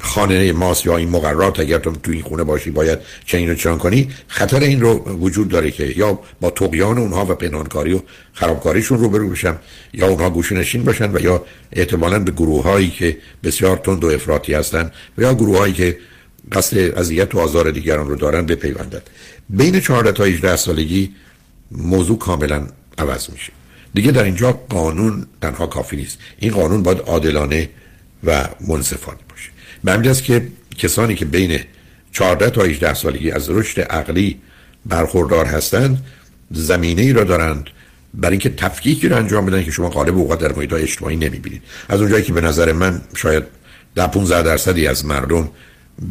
[0.00, 3.78] خانه ماست یا این مقررات اگر تو تو این خونه باشی باید چنین و چنان
[3.78, 8.00] کنی؟ خطر این رو وجود داره که یا با تقیان اونها و پنهانکاری و
[8.32, 9.58] خرابکاریشون روبرو بشم
[9.92, 14.54] یا اونها گوشنشین باشن و یا احتمالا به گروه هایی که بسیار تند و افراطی
[14.54, 15.98] هستن و یا گروه هایی که
[16.52, 19.00] قصد اذیت و آزار دیگران رو دارن بپیوندن.
[19.48, 21.14] بین 14 تا 18 سالگی
[21.70, 22.66] موضوع کاملا
[22.98, 23.52] عوض میشه.
[23.94, 26.18] دیگه در اینجا قانون تنها کافی نیست.
[26.38, 27.68] این قانون باید عادلانه
[28.24, 29.50] و منصفانه باشه.
[29.84, 30.46] به همین که
[30.78, 31.60] کسانی که بین
[32.12, 34.40] 14 تا 18 سالگی از رشد عقلی
[34.86, 36.04] برخوردار هستند
[36.50, 37.70] زمینه ای را دارند
[38.14, 41.62] برای اینکه تفکیکی رو انجام بدن که شما غالب اوقات در محیط اجتماعی نمی‌بینید.
[41.88, 43.44] از اونجایی که به نظر من شاید
[43.94, 45.48] در 15 درصدی از مردم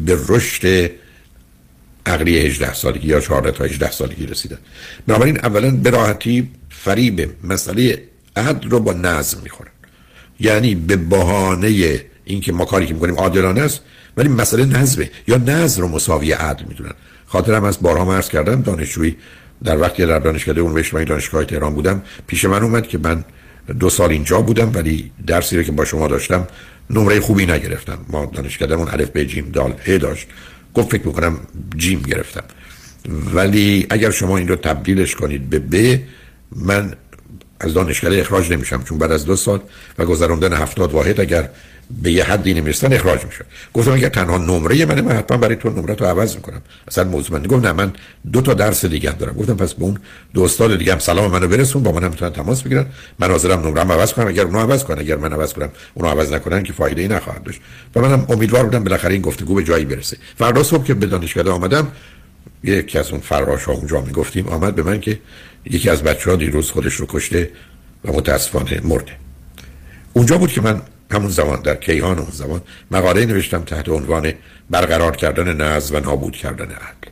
[0.06, 0.90] به رشد
[2.06, 4.58] عقلی 18 سالگی یا 14 تا 18 سالگی رسیدن.
[5.06, 8.02] بنابراین اولا به راحتی فریب مسئله
[8.36, 9.70] عدل رو با نظم می‌خورن.
[10.40, 13.80] یعنی به بهانه اینکه ما کاری که می‌کنیم عادلانه است
[14.16, 15.10] ولی مسئله نظمه.
[15.28, 16.92] یا نظم رو مساوی عدل می‌دونن.
[17.26, 19.16] خاطرم از بارها عرض کردم دانشجویی
[19.64, 23.24] در وقتی در دانشکده اون اجتماعی دانشگاه تهران بودم پیش من اومد که من
[23.80, 26.46] دو سال اینجا بودم ولی درسی رو که با شما داشتم
[26.90, 27.98] نمره خوبی نگرفتم.
[28.08, 30.26] ما دانشکده اون الف به جیم دال ه داشت.
[30.74, 31.38] گفت فکر می‌کنم
[31.76, 32.44] جیم گرفتم.
[33.34, 35.98] ولی اگر شما این رو تبدیلش کنید به ب
[36.56, 36.94] من
[37.60, 39.60] از دانشکده اخراج نمیشم چون بعد از دو سال
[39.98, 41.48] و گذراندن هفتاد واحد اگر
[42.02, 43.44] به یه حدی نمی‌رسن اخراج میشن.
[43.74, 46.62] گفتم اگر تنها نمره منه من حتما برای تو نمره تو عوض می‌کنم.
[46.88, 47.92] اصلا موضوع من گفت نه من
[48.32, 49.34] دو تا درس دیگه دارم.
[49.34, 49.98] گفتم پس به اون
[50.34, 52.86] دو استاد دیگه هم سلام منو برسون با منم می‌تونن تماس بگیرن.
[53.18, 54.98] من حاضرم نمره عوض کنم اگر اونو عوض کنن.
[54.98, 57.60] اگر من عوض کنم اونو عوض نکنن که فایده ای نخواهد داشت.
[57.96, 60.16] و منم امیدوار بودم بالاخره این گفتگو به جایی برسه.
[60.38, 61.88] فردا صبح که به دانشگاه آمدم
[62.64, 65.18] یکی از اون فراش ها اونجا می‌گفتیم آمد به من که
[65.64, 67.50] یکی از بچه ها دیروز خودش رو کشته
[68.04, 69.12] و متاسفانه مرده.
[70.12, 74.32] اونجا بود که من همون زمان در کیهان اون زمان مقاله نوشتم تحت عنوان
[74.70, 77.10] برقرار کردن نظم و نابود کردن عقل.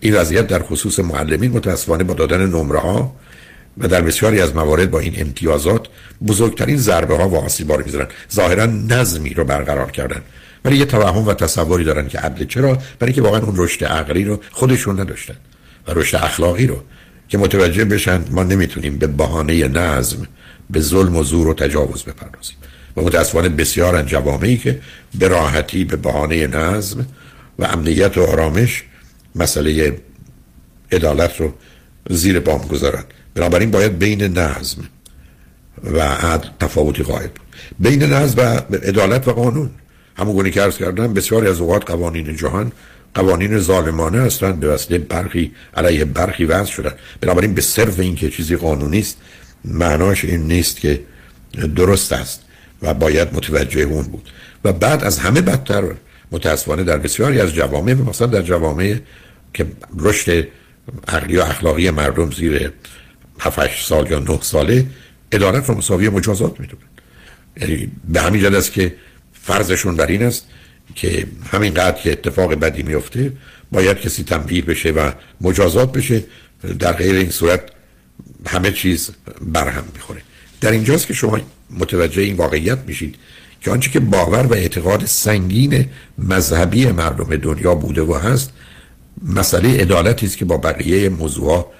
[0.00, 3.16] این وضعیت در خصوص معلمین متاسفانه با دادن نمره ها
[3.78, 5.86] و در بسیاری از موارد با این امتیازات
[6.26, 10.22] بزرگترین ضربه ها و آسیبا رو می‌ذارن ظاهرا نظمی رو برقرار کردن.
[10.64, 14.24] ولی یه توهم و تصوری دارن که عدل چرا؟ برای اینکه واقعا اون رشد عقلی
[14.24, 15.36] رو خودشون نداشتن
[15.88, 16.82] و رشد اخلاقی رو
[17.28, 20.26] که متوجه بشن ما نمی‌تونیم به بهانه نظم
[20.70, 22.56] به ظلم و زور و تجاوز بپردازیم.
[22.98, 24.80] و متاسفانه بسیار جوامعی که
[25.18, 27.06] به راحتی به بهانه نظم
[27.58, 28.82] و امنیت و آرامش
[29.34, 29.98] مسئله
[30.92, 31.52] عدالت رو
[32.10, 34.82] زیر بام گذارن بنابراین باید بین نظم
[35.84, 37.40] و عدل تفاوتی قائل بود.
[37.78, 39.70] بین نظم و عدالت و قانون.
[40.16, 42.72] همون گونه که ارز کردم بسیاری از اوقات قوانین جهان
[43.14, 46.92] قوانین ظالمانه هستند به وسیله برخی علیه برخی وضع شدن.
[47.20, 49.16] بنابراین به صرف اینکه چیزی قانونی است
[49.64, 51.00] معناش این نیست که
[51.76, 52.42] درست است.
[52.82, 54.30] و باید متوجه اون بود.
[54.64, 55.84] و بعد از همه بدتر
[56.30, 58.96] متاسفانه در بسیاری از جوامع مثلا در جوامع
[59.54, 59.66] که
[59.98, 60.48] رشد
[61.08, 62.72] عقلی و اخلاقی مردم زیر
[63.40, 64.86] 7 سال یا 9 ساله
[65.32, 66.82] ادارت رو مساوی مجازات می‌دونن
[67.56, 68.94] یعنی به همین جد است که
[69.32, 70.46] فرضشون بر این است
[70.94, 73.32] که همینقدر که اتفاق بدی میفته
[73.72, 75.10] باید کسی تنبیه بشه و
[75.40, 76.24] مجازات بشه.
[76.78, 77.60] در غیر این صورت
[78.46, 79.10] همه چیز
[79.40, 80.20] برهم می‌خوره.
[80.60, 81.40] در اینجاست که شما
[81.70, 83.14] متوجه این واقعیت میشید
[83.60, 85.86] که آنچه که باور و اعتقاد سنگین
[86.18, 88.52] مذهبی مردم دنیا بوده و هست
[89.26, 91.72] مسئله عدالتی است که با بقیه موضوع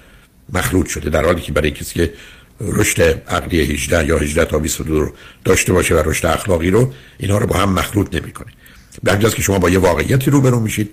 [0.53, 2.13] مخلوط شده در حالی که برای کسی که
[2.61, 5.11] رشد عقلی 18 یا 18 تا 22 رو
[5.45, 8.47] داشته باشه و رشد اخلاقی رو اینها رو با هم مخلوط نمی‌کنه.
[9.03, 10.89] به همجاست که شما با یه واقعیتی روبرو میشید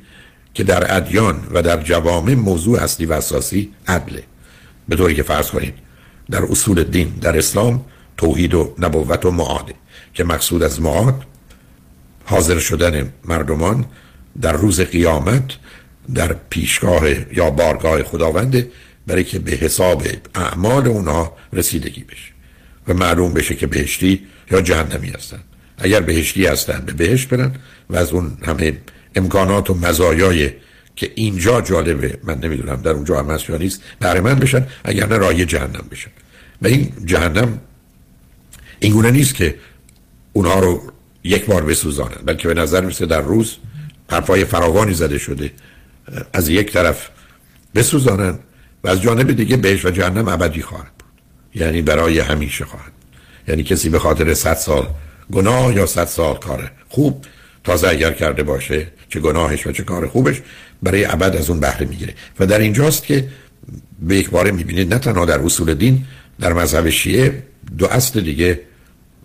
[0.55, 4.22] که در ادیان و در جوامع موضوع اصلی و اساسی عدله.
[4.88, 5.74] به طوری که فرض کنید
[6.30, 7.84] در اصول دین در اسلام
[8.17, 9.75] توحید و نبوت و معاده
[10.14, 11.23] که مقصود از معاد
[12.25, 13.85] حاضر شدن مردمان
[14.41, 15.45] در روز قیامت
[16.14, 18.71] در پیشگاه یا بارگاه خداونده
[19.07, 20.03] برای که به حساب
[20.35, 22.33] اعمال اونا رسیدگی بشه
[22.89, 25.39] و معلوم بشه که بهشتی یا جهنمی هستن.
[25.79, 27.53] اگر بهشتی هستن به بهشت برن
[27.91, 28.73] و از اون همه
[29.14, 30.51] امکانات و مزایای
[30.97, 35.17] که اینجا جالبه من نمی‌دونم در اونجا هم هست یا نیست بهره بشن اگر نه
[35.17, 36.11] رای جهنم بشن.
[36.62, 37.61] و این جهنم
[38.81, 39.55] اینگونه نیست که
[40.33, 40.83] اونها رو
[41.24, 43.57] یک بار بسوزانن بلکه به نظر میسه در روز
[44.11, 45.51] حرفای فراوانی زده شده
[46.33, 47.09] از یک طرف
[47.74, 48.39] بسوزانن
[48.85, 51.62] و از جانب دیگه بهش و جهنم ابدی خواهد بود.
[51.62, 52.93] یعنی برای همیشه خواهد.
[53.49, 54.87] یعنی کسی به خاطر صد سال
[55.33, 57.24] گناه یا صد سال کاره خوب
[57.64, 60.43] تازه اگر کرده باشه چه گناهش و چه کار خوبش
[60.83, 62.14] برای ابد از اون بهره می‌گیره.
[62.41, 63.29] و در اینجاست که
[64.01, 66.05] به یک باره می‌بینید نه تنها در اصول دین
[66.41, 67.43] در مذهب شیعه
[67.79, 68.61] دو اصل دیگه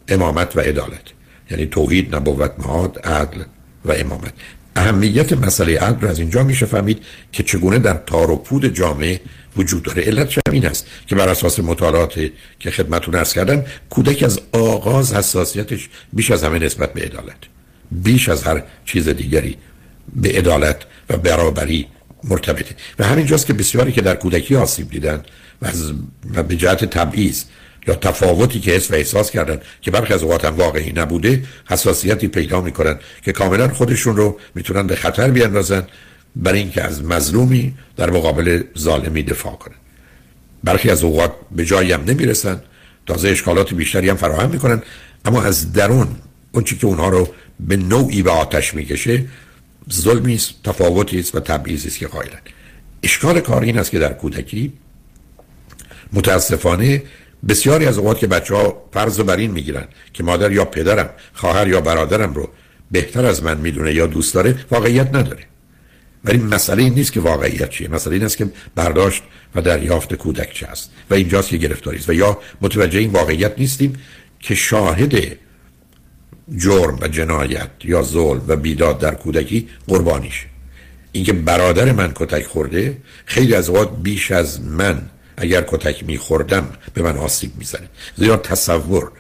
[0.07, 1.07] امامت و عدالت.
[1.51, 3.43] یعنی توحید نبوت معاد عدل
[3.85, 4.33] و امامت.
[4.75, 9.21] اهمیت مسئله عدل از اینجا میشه فهمید که چگونه در تار و پود جامعه
[9.57, 10.03] وجود داره.
[10.03, 12.19] علت این است که بر اساس مطالعات
[12.59, 17.37] که خدمتون ارز کردم کودک از آغاز حساسیتش بیش از همه نسبت به عدالت.
[17.91, 19.57] بیش از هر چیز دیگری
[20.15, 21.87] به عدالت و برابری
[22.23, 22.75] مرتبطه.
[22.99, 25.23] و همینجاست که بسیاری که در کودکی آسیب دیدن
[25.61, 25.71] و,
[26.35, 27.43] و به جهت تبعیض
[27.87, 32.27] یا تفاوتی که حس و احساس کردن که برخی از اوقات هم واقعی نبوده حساسیتی
[32.27, 35.87] پیدا می‌کنن که کاملا خودشون رو می‌تونن به خطر بیاندازن
[36.35, 39.75] برای اینکه از مظلومی در مقابل ظالمی دفاع کنن.
[40.63, 42.61] برخی از اوقات به جایی هم نمی‌رسن
[43.05, 44.81] تازه اشکالات بیشتری هم فراهم می‌کنن
[45.25, 46.07] اما از درون
[46.51, 47.29] اون که اونها رو
[47.59, 49.25] به نوعی به آتش می‌کشه
[49.91, 52.39] ظلمی است تفاوتی است و تبعیضی است که قائلن.
[53.03, 54.73] اشکال کار این است که در کودکی
[56.13, 57.03] متاسفانه
[57.49, 61.67] بسیاری از اوقات که بچه ها فرض بر این می‌گیرن که مادر یا پدرم خواهر
[61.67, 62.49] یا برادرم رو
[62.91, 65.43] بهتر از من می‌دونه یا دوست داره واقعیت نداره.
[66.23, 67.87] ولی مسئله این نیست که واقعیت چیه.
[67.87, 69.23] مسئله این است که برداشت
[69.55, 72.09] و دریافت کودک چه است و اینجاست که گرفتاری است.
[72.09, 73.95] و یا متوجه این واقعیت نیستیم
[74.39, 75.37] که شاهد
[76.57, 80.45] جرم و جنایت یا ظلم و بیداد در کودکی قربانیشه.
[81.11, 85.01] اینکه برادر من کتک خورده خیلی از اوقات بیش از من
[85.41, 87.87] اگر کتک میخوردم به من آسیب می‌زنه.
[88.15, 89.11] زیرا تصور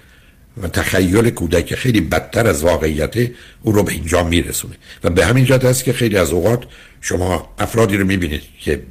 [0.63, 3.15] و تخیل کودک خیلی بدتر از واقعیت
[3.61, 4.75] او رو به اینجا میرسونه.
[5.03, 6.63] و به همین جهت است که خیلی از اوقات
[7.01, 8.83] شما افرادی رو می‌بینید که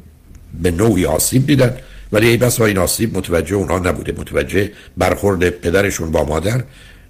[0.63, 1.77] به نوعی آسیب دیدن
[2.13, 4.13] ولی ای بس این آسیب متوجه اونها نبوده.
[4.13, 6.65] متوجه برخورد پدرشون با مادر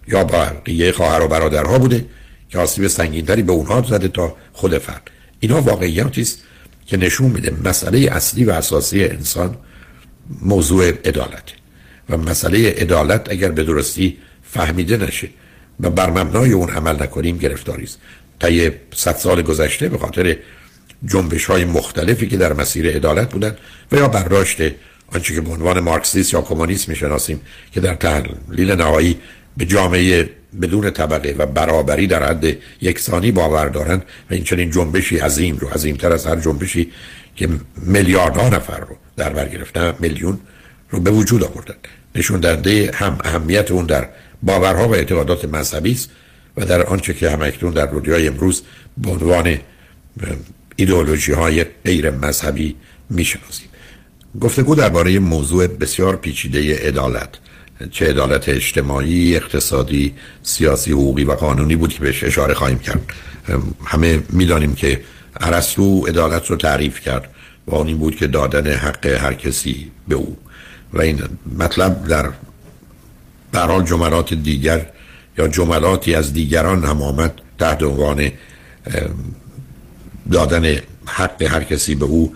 [0.09, 2.05] یا با بقیه خواهر و برادرها بوده
[2.49, 5.11] که آسیب سنگینتری به اونها زده تا خود فرد.
[5.41, 6.39] اینا واقعیاتی است
[6.87, 9.57] که نشون میده مسئله اصلی و اساسی انسان
[10.43, 11.45] موضوع عدالت.
[12.11, 15.29] و مسئله عدالت اگر به درستی فهمیده نشه
[15.81, 17.99] و بر مبنای اون عمل نکنیم گرفتاری است.
[18.41, 20.37] طی صد سال گذشته به خاطر
[21.05, 23.57] جنبش های مختلفی که در مسیر عدالت بودن
[23.93, 24.63] و یا برداشت
[25.13, 27.41] آنچه که به عنوان مارکسیست یا کمونیسم می‌شناسیم
[27.73, 29.19] که در تحلیل نهایی
[29.57, 30.31] به جامعه
[30.63, 35.69] بدون طبقه و برابری در حد یکسانی باور دارند و این چنین جنبشی عظیم رو
[35.69, 36.93] عظیمتر از هر جنبشی
[37.37, 40.39] که میلیاردها نفر رو در بر گرفتن میلیون
[40.91, 41.75] رو به وجود آوردن.
[42.15, 44.09] نشون دهنده هم اهمیت اون در
[44.43, 46.11] باورها و اعتقادات مذهبی است
[46.57, 48.63] و در آنچه که هم اکنون در دنیای امروز
[48.99, 49.59] به عنوان
[50.77, 52.77] ایدئولوژی های غیر مذهبی
[53.11, 53.69] می‌شناسیم.
[54.41, 57.29] گفتگو درباره موضوع بسیار پیچیده عدالت.
[57.91, 63.03] چه عدالت اجتماعی، اقتصادی، سیاسی، حقوقی و قانونی بود که بهش اشاره خواهیم کرد.
[63.85, 65.01] همه می‌دانیم که
[65.41, 67.31] ارسطو عدالت رو تعریف کرد.
[67.67, 70.37] و آن این بود که دادن حق هر کسی به او.
[70.93, 71.23] و این
[71.59, 72.31] مطلب در
[73.53, 74.87] برحال جملات دیگر
[75.39, 78.31] یا جملاتی از دیگران هم آمد تحت عنوان
[80.33, 82.35] دادن حق هر کسی به او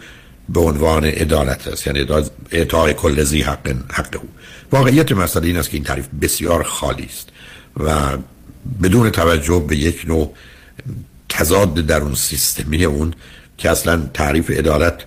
[0.48, 1.86] به عنوان عدالت است.
[1.86, 2.06] یعنی
[2.50, 4.28] اعطای کل زی حق حق او.
[4.72, 7.28] واقعیت مسئله این است که این تعریف بسیار خالی است
[7.76, 8.18] و
[8.82, 10.34] بدون توجه به یک نوع
[11.28, 13.14] تضاد در اون سیستمی اون
[13.58, 15.04] که اصلا تعریف عدالت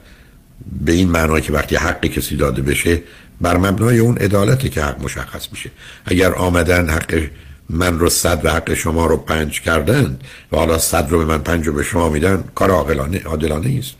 [0.82, 3.01] به این معنای که وقتی حق کسی داده بشه
[3.41, 5.72] بر مبنای اون عدالتی که حق مشخص میشه.
[6.05, 7.28] اگر آمدن حق
[7.70, 10.20] من رو صد و حق شما رو پنج کردن
[10.51, 13.95] و حالا صد رو به من پنج رو به شما میدن کار عاقلانه عادلانه است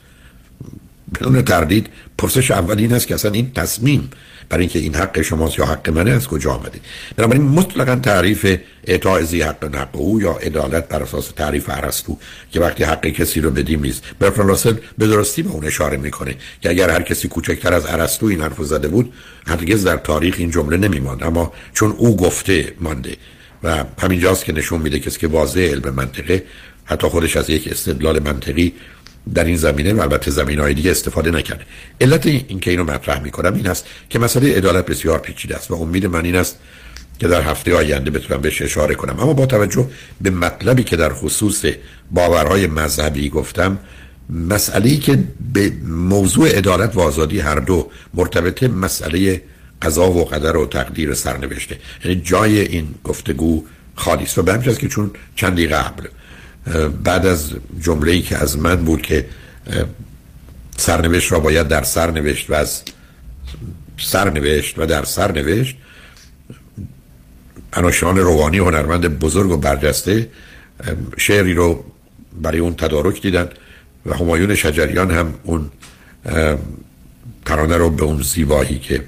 [1.16, 4.10] بدون تردید پرسش اول این است که اصلا این تصمیم
[4.50, 6.80] برای اینکه این حق شماست یا حق منه از کجا آمده
[7.16, 12.18] بنابراین مطلقا تعریف اعطاء زی حق حق او یا عدالت بر اساس تعریف ارسطو
[12.52, 14.04] که وقتی حق کسی رو بدیم نیست.
[14.20, 18.26] برفران راسل به درستی به اون اشاره می‌کنه که اگر هر کسی کوچکتر از ارسطو
[18.26, 19.14] این حرف زده بود
[19.48, 21.24] هرگز در تاریخ این جمله نمیماند.
[21.24, 23.16] اما چون او گفته مانده
[23.64, 26.44] و همینجاست که نشون میده کسی که واضح علم منطقه
[26.86, 28.74] حتی خودش از یک استدلال منطقی
[29.34, 31.64] در این زمینه و البته زمین های دیگه استفاده نکرده.
[32.02, 35.76] علت این که اینو مطرح می‌کنم این است که مسئله عدالت بسیار پیچیده است و
[35.76, 36.60] امید من این است
[37.20, 39.20] که در هفته آینده بتونم بهش اشاره کنم.
[39.20, 39.88] اما با توجه
[40.22, 41.66] به مطلبی که در خصوص
[42.12, 43.80] باورهای مذهبی گفتم
[44.30, 45.20] مسئله که
[45.54, 49.42] به موضوع عدالت و آزادی هر دو مرتبطه مسئله
[49.82, 51.78] قضا و قدر و تقدیر سرنوشته.
[52.06, 53.64] یعنی جای این گفتگو
[53.96, 54.38] خالی است.
[54.38, 56.08] و به که چون چندی قبل
[57.04, 57.52] بعد از
[57.82, 59.26] جمله ای که از من بود که
[60.78, 62.82] سرنوشت را باید در سرنوشت و از
[63.98, 65.76] سرنوشت و در سرنوشت
[67.74, 70.30] اناشان روانی هنرمند بزرگ و برجسته
[71.18, 71.84] شعری رو
[72.42, 73.50] برای اون تدارک دیدن
[74.06, 75.72] و همایون شجریان هم اون
[77.46, 79.04] ترانه رو به اون زیبایی که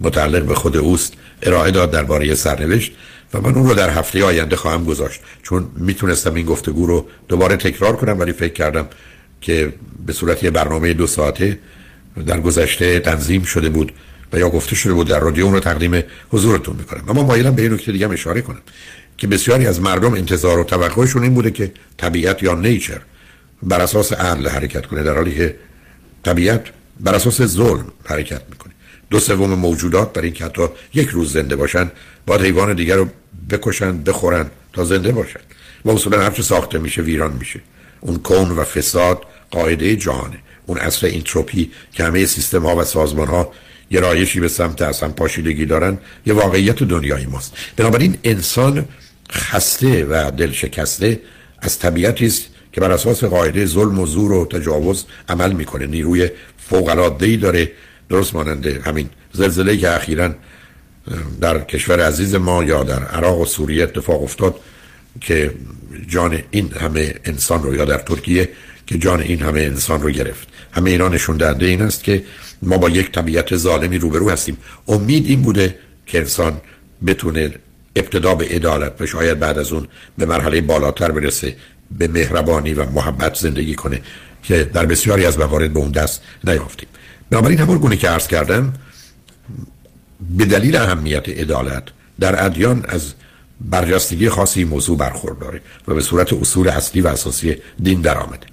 [0.00, 2.92] متعلق به خود اوست ارائه داد درباره سرنوشت.
[3.34, 5.20] و من اون رو در هفته آینده خواهم گذاشت.
[5.42, 8.88] چون می‌تونستم این گفتگو رو دوباره تکرار کنم ولی فکر کردم
[9.40, 9.72] که
[10.06, 11.58] به صورت یه برنامه دو ساعته
[12.26, 13.92] در گذشته تنظیم شده بود
[14.32, 17.04] و یا گفته شده بود در رادیو اون رو تقدیم حضورتون می‌کنم.
[17.08, 18.60] اما مایلم به این نکته دیگه اشاره کنم
[19.16, 23.00] که بسیاری از مردم انتظار و توقعشون این بوده که طبیعت یا نیچر
[23.62, 25.56] بر اساس عدل حرکت کنه در حالی که
[26.22, 26.64] طبیعت
[27.00, 28.59] بر اساس ظلم حرکت می‌کنه.
[29.10, 30.62] دو سوم موجودات برای اینکه حتی
[30.94, 31.90] یک روز زنده باشن
[32.26, 33.08] باید حیوان دیگر رو
[33.50, 35.40] بکشن بخورن تا زنده باشن.
[35.84, 37.60] و اصولا هرچه ساخته میشه ویران میشه.
[38.00, 40.38] اون کون و فساد قاعده جهانه.
[40.66, 43.52] اون اصل اینتروپی که همه سیستم ها و سازمان ها
[43.90, 47.52] یه گرایشی به سمت از هم پاشیدگی دارن یه واقعیت دنیای ماست.
[47.76, 48.84] بنابراین انسان
[49.32, 51.20] خسته و دل شکسته
[51.58, 52.42] از طبیعتی است
[52.72, 55.86] که بر اساس قاعده ظلم و زور و تجاوز عمل می‌کنه.
[55.86, 56.30] نیروی
[56.68, 57.72] فوق العاده داره.
[58.10, 60.34] درست ماننده همین زلزله که اخیرا
[61.40, 64.54] در کشور عزیز ما یا در عراق و سوریه اتفاق افتاد
[65.20, 65.54] که
[66.08, 68.48] جان این همه انسان رو یا در ترکیه
[68.86, 70.48] که جان این همه انسان رو گرفت.
[70.72, 72.22] همه اینا نشون دهنده این است که
[72.62, 74.56] ما با یک طبیعت ظالمی روبرو هستیم.
[74.88, 75.74] امید این بوده
[76.06, 76.60] که انسان
[77.06, 77.50] بتونه
[77.96, 79.88] ابتدا به عدالت و شاید بعد از اون
[80.18, 81.56] به مرحله بالاتر برسه
[81.98, 84.02] به مهربانی و محبت زندگی کنه
[84.42, 86.88] که در بسیاری از موارد به اون دست نیافتیم.
[87.30, 88.72] بنابراین همون گونه که عرض کردم
[90.36, 91.82] به دلیل اهمیت عدالت
[92.20, 93.12] در ادیان از
[93.60, 98.46] برجستگی خاصی موضوع برخورداره و به صورت اصول اصلی و اساسی دین درآمده.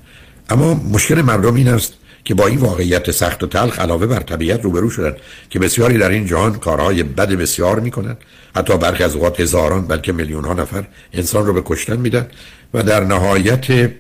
[0.50, 4.64] اما مشکل مردم این است که با این واقعیت سخت و تلخ علاوه بر طبیعت
[4.64, 5.16] روبرو شدن
[5.50, 8.18] که بسیاری در این جهان کارهای بد بسیار می‌کنن
[8.56, 12.28] حتی برخی از اوقات هزاران بلکه میلیون ها نفر انسان رو به کشتن میدن
[12.74, 13.92] و در نهایت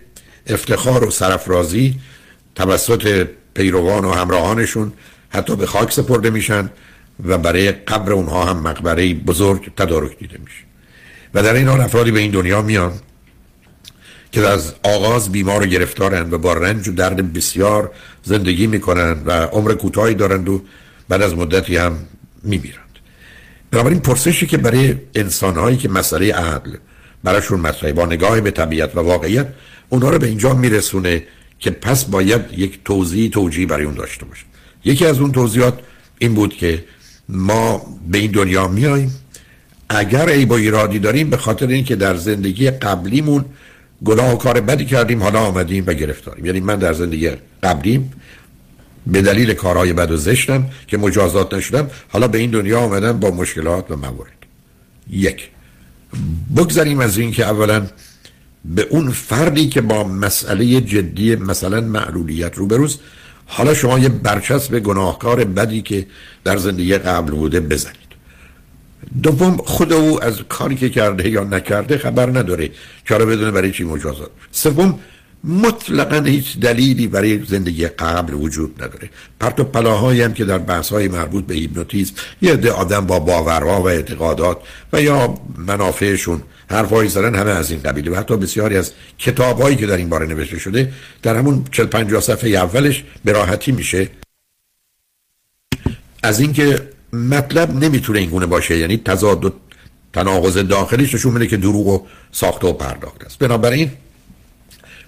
[0.47, 1.99] افتخار و سرفرازی
[2.55, 4.93] توسط پیروان و همراهانشون
[5.29, 6.69] حتی به خاک سپرده میشن
[7.25, 10.63] و برای قبر اونها هم مقبره بزرگ تدارک دیده میشه.
[11.33, 12.93] و در این حال افرادی به این دنیا میان
[14.31, 17.91] که از آغاز بیمار و گرفتارند و با رنج و درد بسیار
[18.23, 20.61] زندگی می‌کنند و عمر کوتاهی دارند و
[21.09, 21.97] بعد از مدتی هم
[22.43, 22.99] میمیرند.
[23.71, 26.71] بنابراین پرسشی که برای انسانهایی که مسئله عدل
[27.23, 29.47] براشون مطرحه با نگاه به طبیعت و واقعیت
[29.89, 31.23] اونها رو به اینجا میرسونه
[31.59, 34.45] که پس باید یک توضیح توجیه برای اون داشته باشه
[34.85, 35.79] یکی از اون توضیحات
[36.19, 36.83] این بود که
[37.29, 39.15] ما به این دنیا میاییم.
[39.89, 43.45] اگر ای با ایرادی داریم به خاطر اینکه در زندگی قبلیمون
[44.05, 46.45] گناه و کار بدی کردیم حالا آمدیم و گرفتاریم.
[46.45, 47.31] یعنی من در زندگی
[47.63, 48.11] قبلیم
[49.07, 53.31] به دلیل کارهای بد و زشتم که مجازات نشدم حالا به این دنیا آمدم با
[53.31, 54.37] مشکلات و موارد.
[55.09, 55.49] یک
[56.55, 57.87] بگذاریم از این که اولا
[58.75, 62.99] به اون فردی که با مسئله جدی مثلا معلولیت روبروست
[63.45, 66.05] حالا شما یه برچسب گناهکار بدی که
[66.43, 68.07] در زندگی قبل بوده بزنید.
[69.23, 72.69] دوم خود او از کاری که کرده یا نکرده خبر نداره.
[73.07, 74.99] چرا بدونه برای چی مجازات؟ سوم
[75.43, 79.09] مطلقا هیچ دلیلی برای زندگی قبل وجود نداره.
[79.39, 83.19] پرت و پلاهایی هم که در بحث های مربوط به هیپنوتیزم یه عده آدم با
[83.19, 84.57] باورها و اعتقادات
[84.93, 88.11] و یا منافعشون حرفایی زدن همه از این قبیله.
[88.11, 92.21] و حتی بسیاری از کتابهایی که در این باره نوشته شده در همون 40 50
[92.21, 94.09] صفحه اولش به راحتی میشه.
[96.23, 99.53] از اینکه مطلب نمی‌تونه این گونه باشه یعنی تضاد و
[100.13, 103.39] تناقض داخلیش نشون میده که دروغ و ساخته و پرداخته است.
[103.39, 103.91] بنابراین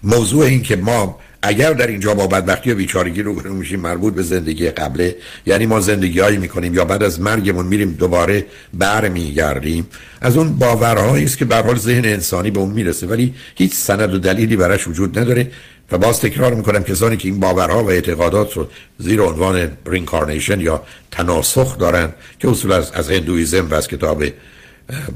[0.04, 4.24] موضوع این که ما اگر در اینجا با بدبختی و بیچارگی روبرو میشیم مربوط به
[4.24, 9.88] زندگی قبله یعنی ما زندگی هایی می‌کنیم یا بعد از مرگمون میریم دوباره برمیگردیم.
[10.22, 13.74] از اون باورهایی است که به هر حال ذهن انسانی به اون می‌رسه ولی هیچ
[13.74, 15.52] سند و دلیلی براش وجود نداره
[15.92, 18.68] و باز تکرار می‌کنم کسانی که این باورها و اعتقادات رو
[18.98, 22.10] زیر عنوان reincarnation یا تناسخ دارن
[22.40, 24.24] که اصول از, از هندویزم و از کتاب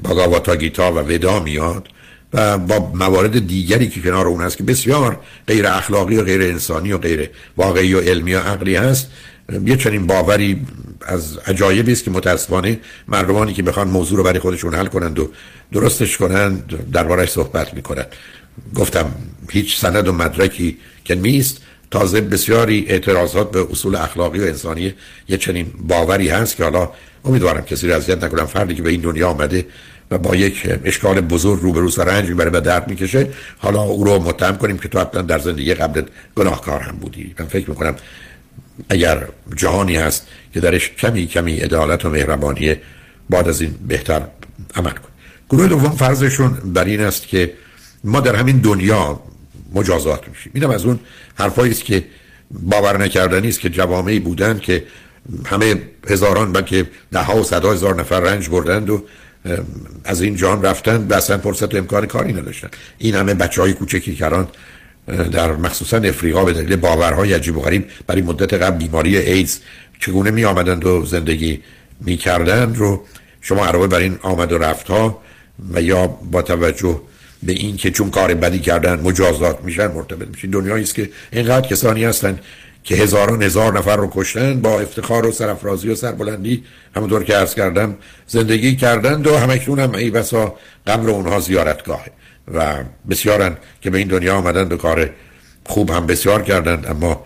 [0.04, 1.88] باگاواتا گیتا و ودا میاد
[2.34, 6.93] و با موارد دیگری که کنار اون هست که بسیار غیر اخلاقی و غیر انسانی
[6.93, 9.07] و غیر واقعی و علمی و عقلی هست
[9.65, 10.61] یه چنین باوری
[11.05, 15.31] از عجایبی است که متاسفانه مردمانی که بخوان موضوع رو برای خودشون حل کنند و
[15.72, 18.07] درستش کنند دربارش صحبت می‌کنند.
[18.76, 19.11] گفتم
[19.49, 21.57] هیچ سند و مدرکی که نیست.
[21.91, 24.93] تازه بسیاری اعتراضات به اصول اخلاقی و انسانی
[25.30, 26.89] یه چنین باوری هست که حالا
[27.26, 28.45] امیدوارم کسی رو اذیت نکنم.
[28.45, 29.65] فردی که به این دنیا آمده
[30.14, 33.27] و با یک اشکال بزرگ روبروست و رنج می‌بره و درد می‌کشه.
[33.57, 36.02] حالا او رو متهم کنیم که تو حتما در زندگی قبل
[36.35, 37.35] گناهکار هم بودی.
[37.40, 37.95] من فکر می‌کنم
[38.90, 42.76] اگر جهانی هست که درش کمی کمی عدالت و مهربانی
[43.30, 44.22] بعد از این بهتر
[44.76, 45.10] عمل کن
[45.49, 47.53] گروه دوم فرضشون بر این است که
[48.03, 49.19] ما در همین دنیا
[49.73, 50.52] مجازات میشیم.
[50.56, 50.99] اینم از اون
[51.35, 52.03] حرفایی است که
[52.52, 54.84] باور نکردنی است که جوامعی بودند که
[55.45, 55.76] همه
[56.10, 59.03] هزاران بلکه ده ها و صد هزار نفر رنج بردند و
[60.03, 62.70] از این جان رفتن و اصلا فرصت و امکان کاری نداشتن.
[62.98, 64.48] این همه بچه های کوچکی کران
[65.07, 69.60] در مخصوصا افریقا به دلیل باورهای عجیب و غریب برای مدت قبل بیماری ایدز
[69.99, 71.61] چگونه می آمدند و زندگی
[72.02, 73.06] می کردند رو
[73.41, 75.22] شما علاوه بر این آمد و رفت ها
[75.74, 77.02] و یا با توجه
[77.44, 80.52] به این که چون کار بدی کردن مجازات میشن مرتبط میشین.
[80.52, 82.40] دنیایی است که اینقدر کسانی هستند
[82.84, 86.64] که هزاران هزار نفر رو کشتن با افتخار و سرفرازی و سربلندی.
[86.95, 87.95] همونطور که عرض کردم
[88.27, 90.55] زندگی کردند و همکنون هم ای بسا
[90.88, 92.11] قبر اونها زیارتگاهه.
[92.53, 92.76] و
[93.10, 95.10] بسیارن که به این دنیا آمدن به کار
[95.65, 97.23] خوب هم بسیار کردند اما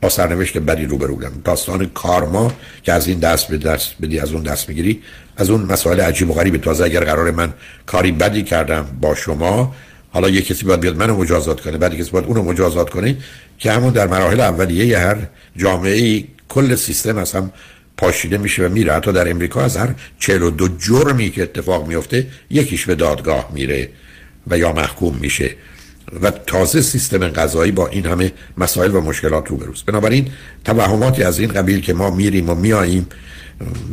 [0.00, 1.32] با سرنوشت بدی رو بودن.
[1.44, 2.52] داستان کارما
[2.82, 5.02] که از این دست به دست بدی از اون دست می‌گیری
[5.36, 6.56] از اون مسائل عجیب و غریب.
[6.56, 7.52] تازه اگر قرار من
[7.86, 9.74] کاری بدی کردم با شما
[10.12, 13.16] حالا یه کسی باید بیاد منو مجازات کنه بعد کسی باید اونو مجازات کنه
[13.62, 15.16] که همون در مراحل اولیه هر
[15.56, 17.52] جامعه کل سیستم از هم
[17.96, 18.92] پاشیده میشه و میره.
[18.92, 23.88] حتی در امریکا از هر 42 جرمی که اتفاق میفته یکیش به دادگاه میره
[24.46, 25.50] و یا محکوم میشه.
[26.22, 30.28] و تازه سیستم قضایی با این همه مسائل و مشکلات روبروست بنابراین
[30.64, 33.06] توهماتی از این قبیل که ما میریم و میاییم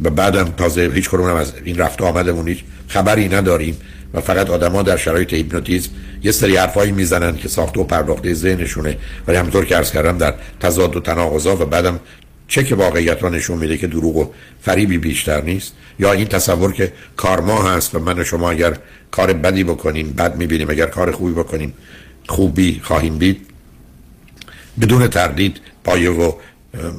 [0.04, 3.78] و بعدم تازه هیچ کنون از این رفت آمدمون هیچ خبری نداریم
[4.14, 5.90] و فقط آدما در شرایط هیپنوتیزم
[6.24, 8.98] یه سری حرفایی می‌زنن که ساخته و پرداخته ذهنشونه.
[9.28, 12.00] ولی همونطور که عرض کردم در تضاد و تناقضا و بعدم
[12.48, 14.32] چک واقعیت ها نشون میده که دروغ و
[14.62, 15.74] فریبی بیشتر نیست.
[16.00, 18.78] یا این تصور که کارما هست و من و شما اگر
[19.12, 21.74] کار بدی بکنیم بد می‌بینیم اگر کار خوبی بکنیم
[22.28, 23.48] خوبی خواهیم دید
[24.82, 26.32] بدون تردید پایه و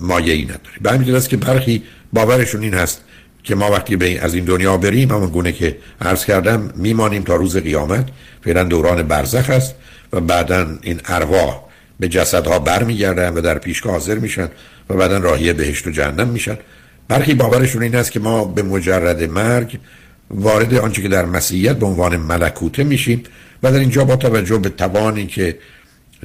[0.00, 1.82] مایه ای نداری به همین است که برخی
[2.12, 3.00] باورشون این هست
[3.42, 7.36] که ما وقتی به از این دنیا بریم همون گونه که عرض کردم میمانیم تا
[7.36, 8.06] روز قیامت.
[8.44, 9.74] فعلا دوران برزخ است
[10.12, 11.60] و بعدا این ارواح
[12.00, 14.48] به جسدها برمیگردن و در پیشگاه حاضر میشن
[14.90, 16.58] و بعدا راهی بهشت و جهنم میشن.
[17.08, 19.78] برخی باورشون این است که ما به مجرد مرگ
[20.30, 23.22] وارد آنچه که در مسیحیت به عنوان ملکوته میشیم
[23.62, 25.58] و در اینجا با توجه به توانی که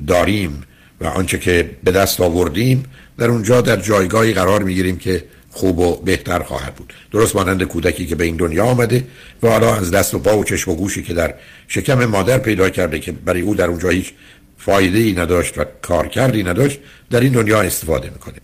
[0.08, 0.64] داریم
[1.02, 2.84] و آنچه که به دست آوردیم
[3.18, 5.24] در اونجا در جایگاهی قرار می‌گیریم که
[5.56, 6.94] خوب و بهتر خواهد بود.
[7.12, 9.08] درست مانند کودکی که به این دنیا آمده
[9.44, 11.34] و حالا از دست و پا و چشم و گوشی که در
[11.68, 14.14] شکم مادر پیدا کرده که برای او در اونجا هیچ
[14.58, 16.80] فایده ای نداشت و کار کردی نداشت
[17.10, 18.36] در این دنیا استفاده می‌کنه.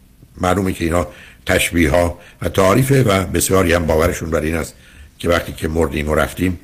[0.41, 1.07] معلومه که اینا
[1.45, 4.75] تشبیه ها و تعریفه و بسیاری هم باورشون بر این است
[5.19, 6.59] که وقتی که مردیم و رفتیم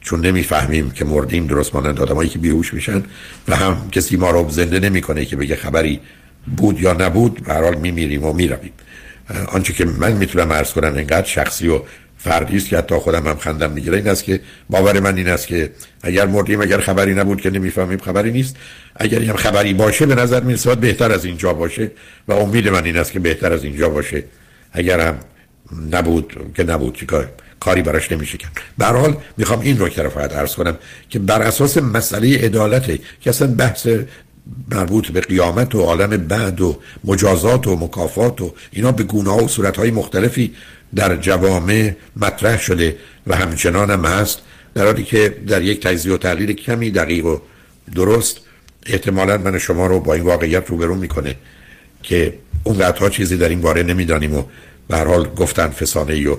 [0.00, 3.02] چون نمی‌فهمیم که مردیم درست مانند آدمایی که بیهوش میشن
[3.48, 6.00] و هم کسی ما رو زنده نمی‌کنه که بگه خبری
[6.56, 8.72] بود یا نبود به هر حال میمیریم و می‌رویم.
[9.48, 11.80] آنچه که من می‌تونم عرض کنم اینقدر شخصی و
[12.18, 14.40] فردی است که حتی خودم هم خندم می‌گیره این است که
[14.70, 15.70] باور من این است که
[16.02, 18.56] اگر مردیم اگر خبری نبود که نمی‌فهمیم خبری نیست.
[18.96, 21.90] اگر هم خبری باشه به نظر می‌رسه بهتر از اینجا باشه
[22.28, 24.24] و امید من این است که بهتر از اینجا باشه.
[24.72, 25.18] اگر هم
[25.90, 27.28] نبود که نبود چیکار؟
[27.60, 28.52] کاری براش نمیشه کرد.
[28.78, 30.78] به حال می‌خوام این رو که عرض کنم
[31.10, 32.86] که بر اساس مسئله عدالت
[33.20, 33.88] که اصلا بحث
[34.70, 39.48] مربوط به قیامت و عالم بعد و مجازات و مکافات و اینا به گونه و
[39.48, 40.54] صورت های مختلفی
[40.94, 42.96] در جوامع مطرح شده
[43.26, 44.38] و همچنان هم هست
[44.74, 47.38] در حالی که در یک تجزیه و تحلیل کمی دقیق و
[47.94, 48.40] درست
[48.86, 51.36] احتمالا من شما رو با این واقعیت روبرو می‌کنه
[52.02, 54.42] که اون ها چیزی در این باره نمی‌دانیم و
[54.88, 56.36] به حال گفتن فسانه ای و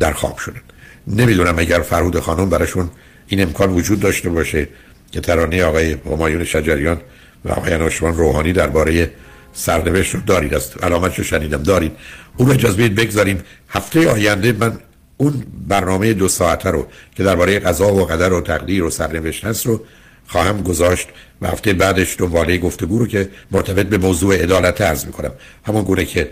[0.00, 0.60] در خواب شدن.
[1.06, 2.90] نمی‌دونم اگر فرود خانم براشون
[3.26, 4.68] این امکان وجود داشته باشه
[5.12, 7.00] که ترانه آقای همایون شجریان
[7.44, 9.10] و آقای انوشمان روحانی درباره
[9.52, 10.54] سرنوشت رو دارید.
[10.54, 11.62] از علامت رو شنیدم.
[11.62, 11.92] دارید.
[12.36, 14.78] اون رو اجازه بدید بگذاریم هفته آینده من
[15.16, 19.66] اون برنامه دو ساعته رو که درباره قضا و قدر و تقدیر و سرنوشت هست
[19.66, 19.80] رو
[20.26, 21.08] خواهم گذاشت
[21.42, 25.32] و هفته بعدش دنباله گفتگو رو که مرتبط به موضوع عدالت عرض می‌کنم.
[25.66, 26.30] همون گونه که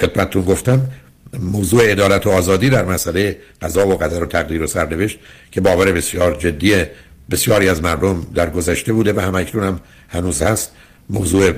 [0.00, 0.82] خدمتتون گفتم
[1.40, 5.18] موضوع عدالت و آزادی در مسئله قضا و قدر و تقدیر و سرنوشت
[5.50, 6.84] که باور بسیار جدی
[7.30, 9.80] بسیاری از مردم در گذشته بوده و هم اکنون هم
[10.14, 10.72] هنوز هست.
[11.10, 11.52] موضوع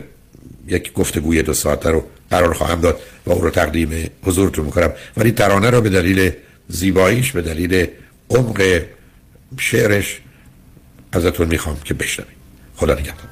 [0.66, 4.92] یک گفتگوی دو ساعته رو قرار خواهم داد و او رو تقدیم حضورتون می‌کنم.
[5.16, 6.32] ولی ترانه رو به دلیل
[6.68, 7.86] زیباییش به دلیل
[8.30, 8.82] عمق
[9.58, 10.20] شعرش
[11.12, 12.36] ازتون می‌خوام که بشنوید
[12.76, 13.28] خدا نگهدار.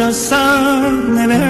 [0.00, 1.40] از سر نوشت.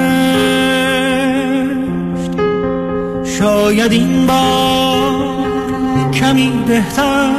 [3.39, 7.33] شاید این بار کمی بهتر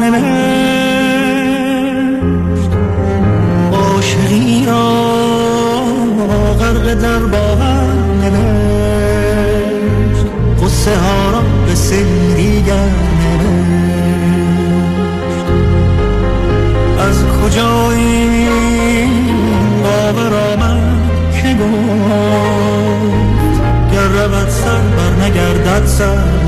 [0.00, 0.77] نوشت.
[25.28, 26.47] نگردد سر.